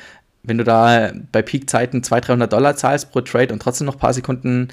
wenn 0.46 0.58
du 0.58 0.64
da 0.64 1.12
bei 1.32 1.42
Peak-Zeiten 1.42 2.02
200, 2.02 2.28
300 2.28 2.52
Dollar 2.52 2.76
zahlst 2.76 3.10
pro 3.10 3.20
Trade 3.20 3.52
und 3.52 3.60
trotzdem 3.60 3.86
noch 3.86 3.96
ein 3.96 4.00
paar 4.00 4.14
Sekunden 4.14 4.68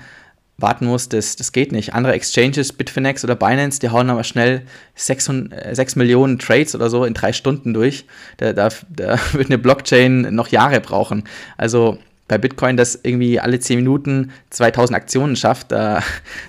warten 0.58 0.86
musst, 0.86 1.14
das, 1.14 1.36
das 1.36 1.52
geht 1.52 1.72
nicht. 1.72 1.94
Andere 1.94 2.14
Exchanges, 2.14 2.74
Bitfinex 2.74 3.24
oder 3.24 3.36
Binance, 3.36 3.80
die 3.80 3.90
hauen 3.90 4.10
aber 4.10 4.24
schnell 4.24 4.64
6, 4.96 5.32
6 5.72 5.96
Millionen 5.96 6.38
Trades 6.40 6.76
oder 6.76 6.90
so 6.90 7.06
in 7.06 7.14
drei 7.14 7.34
Stunden 7.34 7.74
durch. 7.74 8.06
Da, 8.38 8.54
da, 8.54 8.70
da 8.90 9.20
wird 9.34 9.48
eine 9.48 9.58
Blockchain 9.58 10.34
noch 10.34 10.50
Jahre 10.50 10.80
brauchen. 10.80 11.24
Also 11.58 11.98
bei 12.28 12.38
Bitcoin, 12.38 12.78
das 12.78 13.00
irgendwie 13.04 13.40
alle 13.40 13.60
10 13.60 13.78
Minuten 13.78 14.32
2000 14.52 14.96
Aktionen 14.96 15.36
schafft, 15.36 15.72
da, 15.72 16.02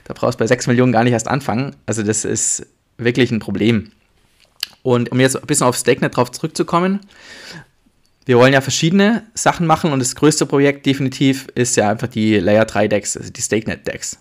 da 0.04 0.14
brauchst 0.14 0.38
du 0.38 0.42
bei 0.42 0.46
6 0.46 0.66
Millionen 0.66 0.92
gar 0.92 1.04
nicht 1.04 1.14
erst 1.14 1.28
anfangen. 1.28 1.74
Also 1.86 2.02
das 2.02 2.24
ist 2.24 2.66
wirklich 2.98 3.30
ein 3.30 3.40
Problem. 3.40 3.90
Und 4.82 5.10
um 5.12 5.18
jetzt 5.18 5.36
ein 5.36 5.46
bisschen 5.46 5.66
auf 5.66 5.76
StakeNet 5.76 6.14
drauf 6.14 6.30
zurückzukommen, 6.30 7.00
wir 8.26 8.38
wollen 8.38 8.52
ja 8.52 8.60
verschiedene 8.60 9.22
Sachen 9.34 9.66
machen 9.66 9.92
und 9.92 10.00
das 10.00 10.16
größte 10.16 10.46
Projekt 10.46 10.86
definitiv 10.86 11.46
ist 11.54 11.76
ja 11.76 11.90
einfach 11.90 12.08
die 12.08 12.38
Layer 12.38 12.64
3 12.64 12.88
Decks, 12.88 13.16
also 13.16 13.30
die 13.30 13.42
StakeNet 13.42 13.86
Decks. 13.86 14.18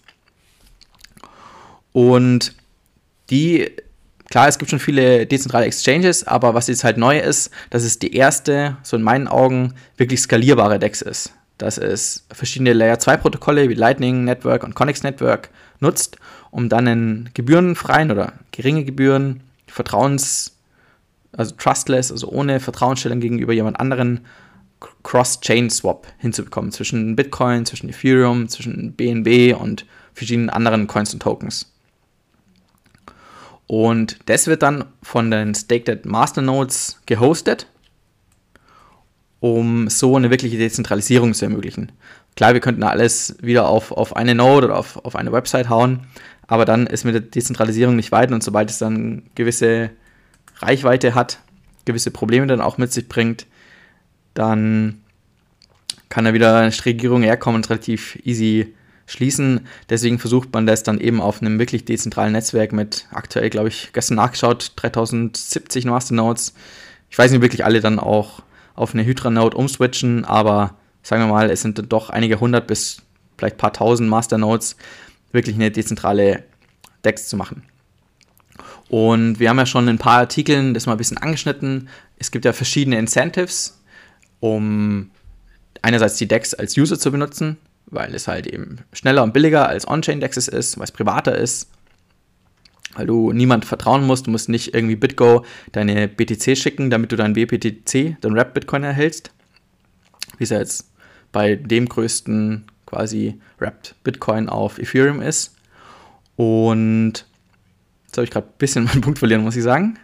Und 1.93 2.53
die, 3.29 3.71
klar, 4.29 4.47
es 4.47 4.57
gibt 4.57 4.71
schon 4.71 4.79
viele 4.79 5.25
dezentrale 5.25 5.65
Exchanges, 5.65 6.27
aber 6.27 6.53
was 6.53 6.67
jetzt 6.67 6.83
halt 6.83 6.97
neu 6.97 7.19
ist, 7.19 7.51
dass 7.69 7.83
es 7.83 7.99
die 7.99 8.15
erste, 8.15 8.77
so 8.83 8.97
in 8.97 9.03
meinen 9.03 9.27
Augen, 9.27 9.73
wirklich 9.95 10.19
skalierbare 10.19 10.79
Decks 10.79 11.01
ist. 11.01 11.33
Dass 11.57 11.77
es 11.77 12.25
verschiedene 12.31 12.73
Layer 12.73 12.99
2 12.99 13.17
Protokolle 13.17 13.69
wie 13.69 13.75
Lightning 13.75 14.25
Network 14.25 14.63
und 14.63 14.75
Connex 14.75 15.03
Network 15.03 15.49
nutzt, 15.79 16.17
um 16.51 16.67
dann 16.67 16.87
in 16.87 17.29
gebührenfreien 17.33 18.11
oder 18.11 18.33
geringe 18.51 18.83
Gebühren, 18.83 19.41
Vertrauens- 19.71 20.52
also 21.35 21.55
trustless, 21.57 22.11
also 22.11 22.29
ohne 22.29 22.59
Vertrauensstellung 22.59 23.19
gegenüber 23.19 23.53
jemand 23.53 23.79
anderen, 23.79 24.21
Cross-Chain-Swap 25.03 26.07
hinzubekommen 26.17 26.71
zwischen 26.71 27.15
Bitcoin, 27.15 27.65
zwischen 27.65 27.89
Ethereum, 27.89 28.49
zwischen 28.49 28.93
BNB 28.93 29.59
und 29.59 29.85
verschiedenen 30.13 30.49
anderen 30.49 30.87
Coins 30.87 31.13
und 31.13 31.21
Tokens. 31.21 31.71
Und 33.67 34.19
das 34.25 34.47
wird 34.47 34.61
dann 34.61 34.85
von 35.01 35.31
den 35.31 35.55
Staked 35.55 36.05
Masternodes 36.05 36.99
gehostet, 37.05 37.67
um 39.39 39.89
so 39.89 40.15
eine 40.15 40.29
wirkliche 40.29 40.57
Dezentralisierung 40.57 41.33
zu 41.33 41.45
ermöglichen. 41.45 41.91
Klar, 42.35 42.53
wir 42.53 42.61
könnten 42.61 42.83
alles 42.83 43.35
wieder 43.41 43.67
auf, 43.67 43.91
auf 43.91 44.15
eine 44.15 44.35
Node 44.35 44.67
oder 44.67 44.77
auf, 44.77 45.03
auf 45.05 45.15
eine 45.15 45.31
Website 45.31 45.69
hauen, 45.69 46.07
aber 46.47 46.65
dann 46.65 46.87
ist 46.87 47.03
mit 47.03 47.13
der 47.13 47.21
Dezentralisierung 47.21 47.95
nicht 47.95 48.11
weit 48.11 48.31
und 48.31 48.43
sobald 48.43 48.69
es 48.69 48.79
dann 48.79 49.23
gewisse 49.35 49.91
Reichweite 50.63 51.15
hat, 51.15 51.39
gewisse 51.85 52.11
Probleme 52.11 52.47
dann 52.47 52.61
auch 52.61 52.77
mit 52.77 52.91
sich 52.91 53.07
bringt, 53.07 53.45
dann 54.33 55.01
kann 56.09 56.25
da 56.25 56.33
wieder 56.33 56.57
eine 56.57 56.85
Regierung 56.85 57.23
herkommen 57.23 57.57
und 57.57 57.69
relativ 57.69 58.19
easy 58.23 58.73
schließen. 59.05 59.67
Deswegen 59.89 60.19
versucht 60.19 60.53
man 60.53 60.65
das 60.65 60.83
dann 60.83 60.99
eben 60.99 61.21
auf 61.21 61.41
einem 61.41 61.59
wirklich 61.59 61.85
dezentralen 61.85 62.33
Netzwerk 62.33 62.71
mit 62.71 63.07
aktuell, 63.11 63.49
glaube 63.49 63.69
ich, 63.69 63.91
gestern 63.93 64.15
nachgeschaut, 64.15 64.73
3070 64.75 65.85
Masternodes. 65.85 66.53
Ich 67.09 67.17
weiß 67.17 67.31
nicht 67.31 67.41
wirklich 67.41 67.65
alle 67.65 67.81
dann 67.81 67.99
auch 67.99 68.41
auf 68.75 68.93
eine 68.93 69.05
Hydra-Node 69.05 69.55
umswitchen, 69.57 70.25
aber 70.25 70.75
sagen 71.03 71.23
wir 71.23 71.27
mal, 71.27 71.49
es 71.49 71.61
sind 71.61 71.91
doch 71.91 72.09
einige 72.09 72.39
hundert 72.39 72.67
bis 72.67 73.01
vielleicht 73.37 73.57
paar 73.57 73.73
tausend 73.73 74.09
Masternodes, 74.09 74.77
wirklich 75.31 75.55
eine 75.55 75.71
dezentrale 75.71 76.43
Decks 77.03 77.27
zu 77.27 77.37
machen. 77.37 77.63
Und 78.89 79.39
wir 79.39 79.49
haben 79.49 79.57
ja 79.57 79.65
schon 79.65 79.87
in 79.87 79.95
ein 79.95 79.99
paar 79.99 80.19
Artikeln 80.19 80.73
das 80.73 80.85
mal 80.85 80.93
ein 80.93 80.97
bisschen 80.97 81.17
angeschnitten. 81.17 81.89
Es 82.17 82.31
gibt 82.31 82.45
ja 82.45 82.53
verschiedene 82.53 82.97
Incentives, 82.99 83.81
um 84.39 85.09
einerseits 85.81 86.17
die 86.17 86.27
DEX 86.27 86.53
als 86.53 86.77
User 86.77 86.99
zu 86.99 87.11
benutzen, 87.11 87.57
weil 87.87 88.13
es 88.13 88.27
halt 88.27 88.47
eben 88.47 88.79
schneller 88.93 89.23
und 89.23 89.33
billiger 89.33 89.67
als 89.67 89.87
On-Chain-DEXs 89.87 90.47
ist, 90.47 90.77
weil 90.77 90.85
es 90.85 90.91
privater 90.91 91.35
ist, 91.35 91.69
weil 92.95 93.07
du 93.07 93.31
niemand 93.31 93.65
vertrauen 93.65 94.05
musst. 94.05 94.27
Du 94.27 94.31
musst 94.31 94.49
nicht 94.49 94.73
irgendwie 94.73 94.95
BitGo 94.95 95.45
deine 95.71 96.07
BTC 96.07 96.57
schicken, 96.57 96.89
damit 96.89 97.11
du 97.11 97.15
dein 97.15 97.33
BPTC, 97.33 98.17
dein 98.21 98.33
Rap 98.33 98.53
Bitcoin 98.53 98.83
erhältst. 98.83 99.31
Wie 100.37 100.43
es 100.43 100.49
ja 100.49 100.59
jetzt 100.59 100.91
bei 101.31 101.55
dem 101.55 101.89
größten 101.89 102.65
quasi 102.85 103.39
Wrapped 103.57 103.95
Bitcoin 104.03 104.49
auf 104.49 104.77
Ethereum 104.77 105.21
ist. 105.21 105.55
Und 106.35 107.25
Jetzt 108.13 108.17
habe 108.17 108.25
ich 108.25 108.31
gerade 108.31 108.45
ein 108.45 108.57
bisschen 108.59 108.83
meinen 108.85 109.01
Punkt 109.01 109.17
verlieren, 109.17 109.43
muss 109.43 109.55
ich 109.55 109.63
sagen. 109.63 109.97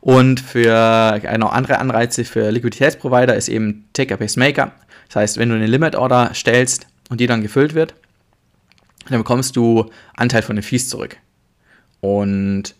Und 0.00 0.38
für 0.38 1.18
genau, 1.20 1.48
andere 1.48 1.78
Anreize 1.78 2.24
für 2.24 2.50
Liquiditätsprovider 2.50 3.34
ist 3.34 3.48
eben 3.48 3.88
Take-a-Pace-Maker. 3.94 4.72
Das 5.08 5.16
heißt, 5.16 5.38
wenn 5.38 5.48
du 5.48 5.56
eine 5.56 5.66
Limit-Order 5.66 6.30
stellst 6.34 6.86
und 7.08 7.20
die 7.20 7.26
dann 7.26 7.42
gefüllt 7.42 7.74
wird, 7.74 7.94
dann 9.08 9.18
bekommst 9.18 9.56
du 9.56 9.90
Anteil 10.14 10.42
von 10.42 10.54
den 10.54 10.62
Fees 10.62 10.88
zurück. 10.88 11.16
Und 12.00 12.76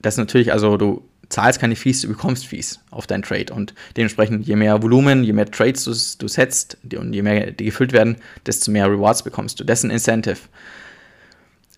das 0.00 0.14
ist 0.14 0.18
natürlich, 0.18 0.52
also 0.52 0.76
du 0.76 1.08
zahlst 1.28 1.60
keine 1.60 1.76
Fees, 1.76 2.00
du 2.02 2.08
bekommst 2.08 2.46
Fees 2.46 2.80
auf 2.90 3.06
deinen 3.06 3.22
Trade. 3.22 3.54
Und 3.54 3.74
dementsprechend, 3.96 4.46
je 4.46 4.56
mehr 4.56 4.82
Volumen, 4.82 5.22
je 5.22 5.32
mehr 5.32 5.50
Trades 5.50 5.84
du, 5.84 5.92
du 6.18 6.28
setzt 6.28 6.78
und 6.96 7.12
je 7.12 7.22
mehr 7.22 7.52
die 7.52 7.66
gefüllt 7.66 7.92
werden, 7.92 8.16
desto 8.44 8.72
mehr 8.72 8.90
Rewards 8.90 9.22
bekommst 9.22 9.60
du. 9.60 9.64
Das 9.64 9.80
ist 9.80 9.84
ein 9.84 9.90
Incentive. 9.90 10.38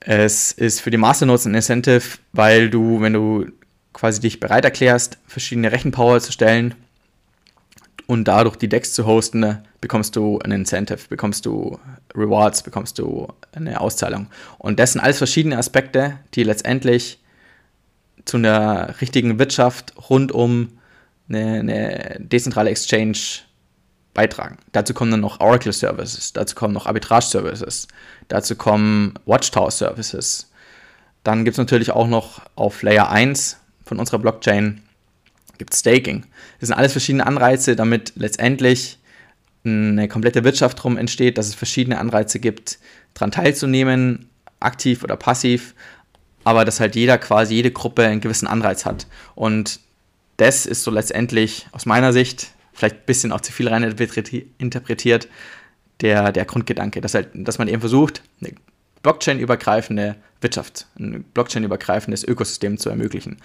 Es 0.07 0.53
ist 0.53 0.81
für 0.81 0.91
die 0.91 0.99
Masternodes 0.99 1.47
ein 1.47 1.55
Incentive, 1.55 2.19
weil 2.33 2.69
du, 2.69 3.01
wenn 3.01 3.15
du 3.15 3.47
quasi 3.95 4.21
dich 4.21 4.39
bereit 4.39 4.65
erklärst, 4.67 5.17
verschiedene 5.27 5.73
Rechenpower 5.73 6.21
zu 6.21 6.31
stellen 6.31 6.75
und 8.07 8.29
dadurch 8.29 8.57
die 8.57 8.69
Decks 8.69 8.93
zu 8.93 9.07
hosten, 9.07 9.63
bekommst 9.81 10.15
du 10.15 10.39
ein 10.41 10.53
Incentive, 10.53 11.09
bekommst 11.09 11.47
du 11.47 11.79
Rewards, 12.15 12.63
bekommst 12.63 12.99
du 12.99 13.29
eine 13.53 13.81
Auszahlung. 13.81 14.27
Und 14.59 14.79
das 14.79 14.93
sind 14.93 15.01
alles 15.01 15.17
verschiedene 15.17 15.57
Aspekte, 15.57 16.19
die 16.35 16.43
letztendlich 16.43 17.19
zu 18.27 18.37
einer 18.37 19.01
richtigen 19.01 19.39
Wirtschaft 19.39 19.95
rund 20.11 20.33
um 20.33 20.69
eine, 21.31 21.61
eine 21.61 22.17
dezentrale 22.19 22.69
Exchange 22.69 23.17
beitragen. 24.15 24.57
Dazu 24.73 24.95
kommen 24.95 25.11
dann 25.11 25.21
noch 25.21 25.41
Oracle 25.41 25.73
Services, 25.73 26.33
dazu 26.33 26.55
kommen 26.55 26.73
noch 26.73 26.87
Arbitrage 26.87 27.27
Services, 27.27 27.89
dazu 28.29 28.57
kommen 28.57 29.15
Watchtower 29.27 29.71
Services. 29.71 30.51
Dann 31.25 31.45
gibt 31.45 31.55
es 31.55 31.59
natürlich 31.59 31.91
auch 31.91 32.07
noch 32.07 32.41
auf 32.55 32.83
Layer 32.83 33.11
1 33.11 33.59
von 33.85 33.99
unserer 33.99 34.19
Blockchain 34.19 34.83
gibt 35.59 35.75
Staking. 35.75 36.25
Das 36.61 36.69
sind 36.69 36.77
alles 36.77 36.93
verschiedene 36.93 37.27
Anreize, 37.27 37.77
damit 37.77 38.13
letztendlich 38.17 38.99
eine 39.65 40.09
komplette 40.09 40.45
Wirtschaft 40.45 40.83
drum 40.83 40.97
entsteht, 40.97 41.39
dass 41.39 41.47
es 41.47 41.55
verschiedene 41.55 41.99
Anreize 41.99 42.39
gibt, 42.39 42.79
daran 43.15 43.31
teilzunehmen, 43.31 44.29
aktiv 44.61 45.03
oder 45.03 45.17
passiv, 45.17 45.75
aber 46.45 46.65
dass 46.65 46.81
halt 46.81 46.95
jeder 46.97 47.19
quasi, 47.19 47.55
jede 47.55 47.71
Gruppe 47.71 48.03
einen 48.03 48.21
gewissen 48.21 48.47
Anreiz 48.47 48.85
hat. 48.85 49.07
Und 49.35 49.81
das 50.37 50.67
ist 50.67 50.83
so 50.83 50.91
letztendlich 50.91 51.67
aus 51.73 51.87
meiner 51.87 52.13
Sicht 52.13 52.49
vielleicht 52.75 52.97
ein 52.97 53.07
bisschen 53.07 53.33
auch 53.33 53.41
zu 53.41 53.53
viel 53.53 53.69
rein 53.69 53.83
interpretiert, 53.83 55.29
der, 56.01 56.33
der 56.33 56.45
Grundgedanke, 56.45 57.01
dass, 57.01 57.15
halt, 57.15 57.29
dass 57.35 57.59
man 57.59 57.69
eben 57.69 57.81
versucht, 57.81 58.23
eine 58.41 58.55
Blockchain-übergreifende 59.03 60.17
Wirtschaft, 60.41 60.87
ein 60.99 61.25
Blockchain-übergreifendes 61.35 62.25
Ökosystem 62.25 62.79
zu 62.79 62.91
ermöglichen. 62.91 63.39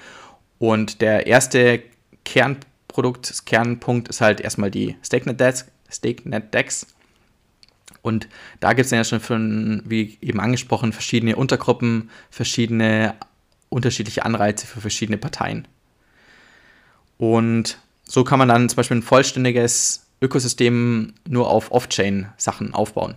Und 0.57 1.01
der 1.01 1.27
erste 1.27 1.81
Kernprodukt, 2.25 3.45
Kernpunkt 3.45 4.09
ist 4.09 4.21
halt 4.21 4.41
erstmal 4.41 4.71
die 4.71 4.95
StakeNet-Decks. 5.03 5.65
StakeNet 5.91 6.53
-Decks. 6.53 6.85
Und 8.01 8.27
da 8.59 8.73
gibt 8.73 8.85
es 8.85 8.91
ja 8.91 9.03
schon, 9.03 9.19
von, 9.19 9.83
wie 9.85 10.17
eben 10.21 10.39
angesprochen, 10.39 10.93
verschiedene 10.93 11.35
Untergruppen, 11.35 12.09
verschiedene 12.29 13.15
unterschiedliche 13.69 14.25
Anreize 14.25 14.65
für 14.65 14.81
verschiedene 14.81 15.17
Parteien. 15.17 15.67
Und 17.17 17.77
so 18.09 18.23
kann 18.23 18.39
man 18.39 18.47
dann 18.47 18.67
zum 18.67 18.77
Beispiel 18.77 18.97
ein 18.97 19.03
vollständiges 19.03 20.07
Ökosystem 20.19 21.13
nur 21.27 21.47
auf 21.47 21.71
Off-Chain-Sachen 21.71 22.73
aufbauen. 22.73 23.15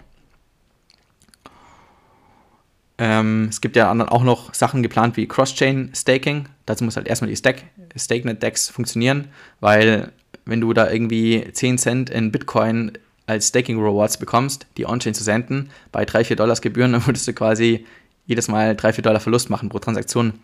Ähm, 2.99 3.47
es 3.49 3.63
gibt 3.63 3.75
ja 3.75 3.91
auch 3.91 4.23
noch 4.23 4.53
Sachen 4.53 4.83
geplant 4.83 5.17
wie 5.17 5.27
Cross-Chain-Staking. 5.27 6.47
Dazu 6.67 6.85
muss 6.85 6.97
halt 6.97 7.09
erstmal 7.09 7.31
die 7.31 7.37
Stack, 7.37 7.65
StakeNet-Decks 7.97 8.69
funktionieren, 8.69 9.29
weil 9.61 10.13
wenn 10.45 10.61
du 10.61 10.75
da 10.75 10.91
irgendwie 10.91 11.43
10 11.51 11.79
Cent 11.79 12.11
in 12.11 12.31
Bitcoin 12.31 12.93
als 13.25 13.49
Staking 13.49 13.83
Rewards 13.83 14.19
bekommst, 14.19 14.67
die 14.77 14.85
On-Chain 14.85 15.15
zu 15.15 15.25
senden, 15.25 15.71
bei 15.91 16.05
3, 16.05 16.25
4 16.25 16.37
Dollars 16.37 16.61
Gebühren, 16.61 16.93
dann 16.93 17.07
würdest 17.07 17.27
du 17.27 17.33
quasi 17.33 17.87
jedes 18.27 18.49
Mal 18.49 18.77
3, 18.77 18.93
4 18.93 19.05
Dollar 19.05 19.21
Verlust 19.21 19.49
machen 19.49 19.71
pro 19.71 19.79
Transaktion. 19.79 20.35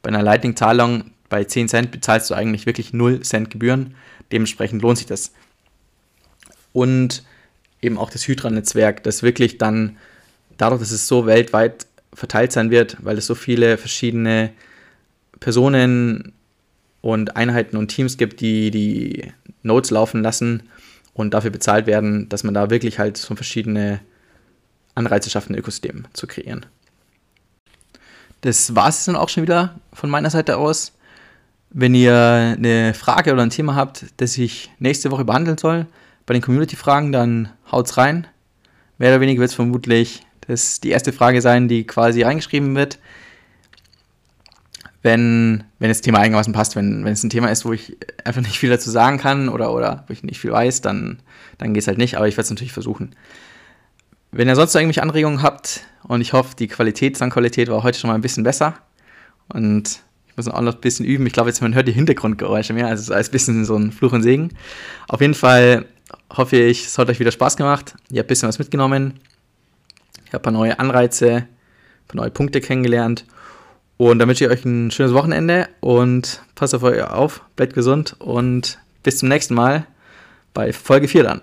Bei 0.00 0.08
einer 0.08 0.22
Lightning-Zahlung 0.22 1.10
bei 1.28 1.44
10 1.44 1.68
Cent 1.68 1.90
bezahlst 1.90 2.30
du 2.30 2.34
eigentlich 2.34 2.66
wirklich 2.66 2.92
0 2.92 3.20
Cent 3.20 3.50
Gebühren. 3.50 3.94
Dementsprechend 4.32 4.82
lohnt 4.82 4.98
sich 4.98 5.06
das. 5.06 5.32
Und 6.72 7.22
eben 7.80 7.98
auch 7.98 8.10
das 8.10 8.26
Hydra-Netzwerk, 8.26 9.02
das 9.02 9.22
wirklich 9.22 9.58
dann, 9.58 9.96
dadurch, 10.56 10.80
dass 10.80 10.90
es 10.90 11.06
so 11.06 11.26
weltweit 11.26 11.86
verteilt 12.12 12.52
sein 12.52 12.70
wird, 12.70 12.96
weil 13.00 13.18
es 13.18 13.26
so 13.26 13.34
viele 13.34 13.78
verschiedene 13.78 14.50
Personen 15.40 16.32
und 17.00 17.36
Einheiten 17.36 17.76
und 17.76 17.88
Teams 17.88 18.16
gibt, 18.16 18.40
die 18.40 18.70
die 18.70 19.32
Nodes 19.62 19.90
laufen 19.90 20.22
lassen 20.22 20.64
und 21.14 21.34
dafür 21.34 21.50
bezahlt 21.50 21.86
werden, 21.86 22.28
dass 22.28 22.44
man 22.44 22.54
da 22.54 22.70
wirklich 22.70 22.98
halt 22.98 23.16
so 23.16 23.34
verschiedene 23.34 24.00
Anreize 24.94 25.30
schafft, 25.30 25.50
ein 25.50 25.54
Ökosystem 25.54 26.06
zu 26.12 26.26
kreieren. 26.26 26.66
Das 28.40 28.74
war 28.74 28.88
es 28.88 29.04
dann 29.04 29.16
auch 29.16 29.28
schon 29.28 29.42
wieder 29.42 29.78
von 29.92 30.10
meiner 30.10 30.30
Seite 30.30 30.56
aus. 30.56 30.92
Wenn 31.70 31.94
ihr 31.94 32.56
eine 32.56 32.94
Frage 32.94 33.32
oder 33.32 33.42
ein 33.42 33.50
Thema 33.50 33.74
habt, 33.74 34.06
das 34.16 34.38
ich 34.38 34.70
nächste 34.78 35.10
Woche 35.10 35.24
behandeln 35.24 35.58
soll, 35.58 35.86
bei 36.24 36.32
den 36.32 36.42
Community-Fragen, 36.42 37.12
dann 37.12 37.50
haut's 37.70 37.96
rein. 37.96 38.26
Mehr 38.98 39.10
oder 39.10 39.20
weniger 39.20 39.40
wird 39.40 39.50
es 39.50 39.54
vermutlich 39.56 40.22
das 40.46 40.80
die 40.80 40.90
erste 40.90 41.12
Frage 41.12 41.40
sein, 41.42 41.68
die 41.68 41.86
quasi 41.86 42.22
reingeschrieben 42.22 42.74
wird. 42.74 42.98
Wenn, 45.02 45.64
wenn 45.78 45.88
das 45.88 46.00
Thema 46.00 46.18
einigermaßen 46.18 46.52
passt, 46.52 46.74
wenn, 46.74 47.04
wenn 47.04 47.12
es 47.12 47.22
ein 47.22 47.30
Thema 47.30 47.48
ist, 47.48 47.64
wo 47.64 47.72
ich 47.72 47.96
einfach 48.24 48.40
nicht 48.40 48.58
viel 48.58 48.70
dazu 48.70 48.90
sagen 48.90 49.18
kann 49.18 49.48
oder, 49.48 49.72
oder 49.72 50.04
wo 50.06 50.12
ich 50.12 50.24
nicht 50.24 50.40
viel 50.40 50.50
weiß, 50.50 50.80
dann, 50.80 51.20
dann 51.58 51.72
geht 51.72 51.82
es 51.82 51.86
halt 51.86 51.98
nicht, 51.98 52.16
aber 52.16 52.26
ich 52.26 52.34
werde 52.34 52.44
es 52.44 52.50
natürlich 52.50 52.72
versuchen. 52.72 53.14
Wenn 54.32 54.48
ihr 54.48 54.56
sonst 54.56 54.74
irgendwelche 54.74 55.02
Anregungen 55.02 55.42
habt 55.42 55.86
und 56.02 56.20
ich 56.20 56.32
hoffe, 56.32 56.56
die 56.56 56.66
Qualität, 56.66 57.16
Soundqualität 57.16 57.68
war 57.68 57.82
heute 57.82 57.98
schon 57.98 58.08
mal 58.08 58.14
ein 58.14 58.20
bisschen 58.20 58.42
besser 58.42 58.74
und 59.48 60.00
muss 60.38 60.48
auch 60.48 60.60
noch 60.62 60.74
ein 60.74 60.80
bisschen 60.80 61.04
üben. 61.04 61.26
Ich 61.26 61.32
glaube, 61.34 61.50
jetzt 61.50 61.60
man 61.60 61.74
hört 61.74 61.86
die 61.86 61.92
Hintergrundgeräusche 61.92 62.72
mehr, 62.72 62.86
also 62.86 63.12
es 63.12 63.20
ist 63.20 63.28
ein 63.28 63.32
bisschen 63.32 63.64
so 63.64 63.76
ein 63.76 63.92
Fluch 63.92 64.12
und 64.12 64.22
Segen. 64.22 64.50
Auf 65.08 65.20
jeden 65.20 65.34
Fall 65.34 65.84
hoffe 66.34 66.56
ich, 66.56 66.86
es 66.86 66.96
hat 66.96 67.10
euch 67.10 67.20
wieder 67.20 67.32
Spaß 67.32 67.56
gemacht. 67.56 67.94
Ihr 68.10 68.20
habt 68.20 68.26
ein 68.26 68.28
bisschen 68.28 68.48
was 68.48 68.58
mitgenommen. 68.58 69.20
Ich 70.24 70.32
habe 70.32 70.38
ein 70.38 70.42
paar 70.42 70.52
neue 70.52 70.78
Anreize, 70.78 71.30
ein 71.30 71.48
paar 72.06 72.16
neue 72.16 72.30
Punkte 72.30 72.60
kennengelernt. 72.60 73.26
Und 73.98 74.20
dann 74.20 74.28
wünsche 74.28 74.44
ich 74.44 74.50
euch 74.50 74.64
ein 74.64 74.90
schönes 74.90 75.12
Wochenende 75.12 75.68
und 75.80 76.40
passt 76.54 76.74
auf 76.74 76.84
euch 76.84 77.02
auf, 77.02 77.42
bleibt 77.56 77.74
gesund 77.74 78.14
und 78.20 78.78
bis 79.02 79.18
zum 79.18 79.28
nächsten 79.28 79.54
Mal 79.54 79.86
bei 80.54 80.72
Folge 80.72 81.08
4 81.08 81.24
dann. 81.24 81.40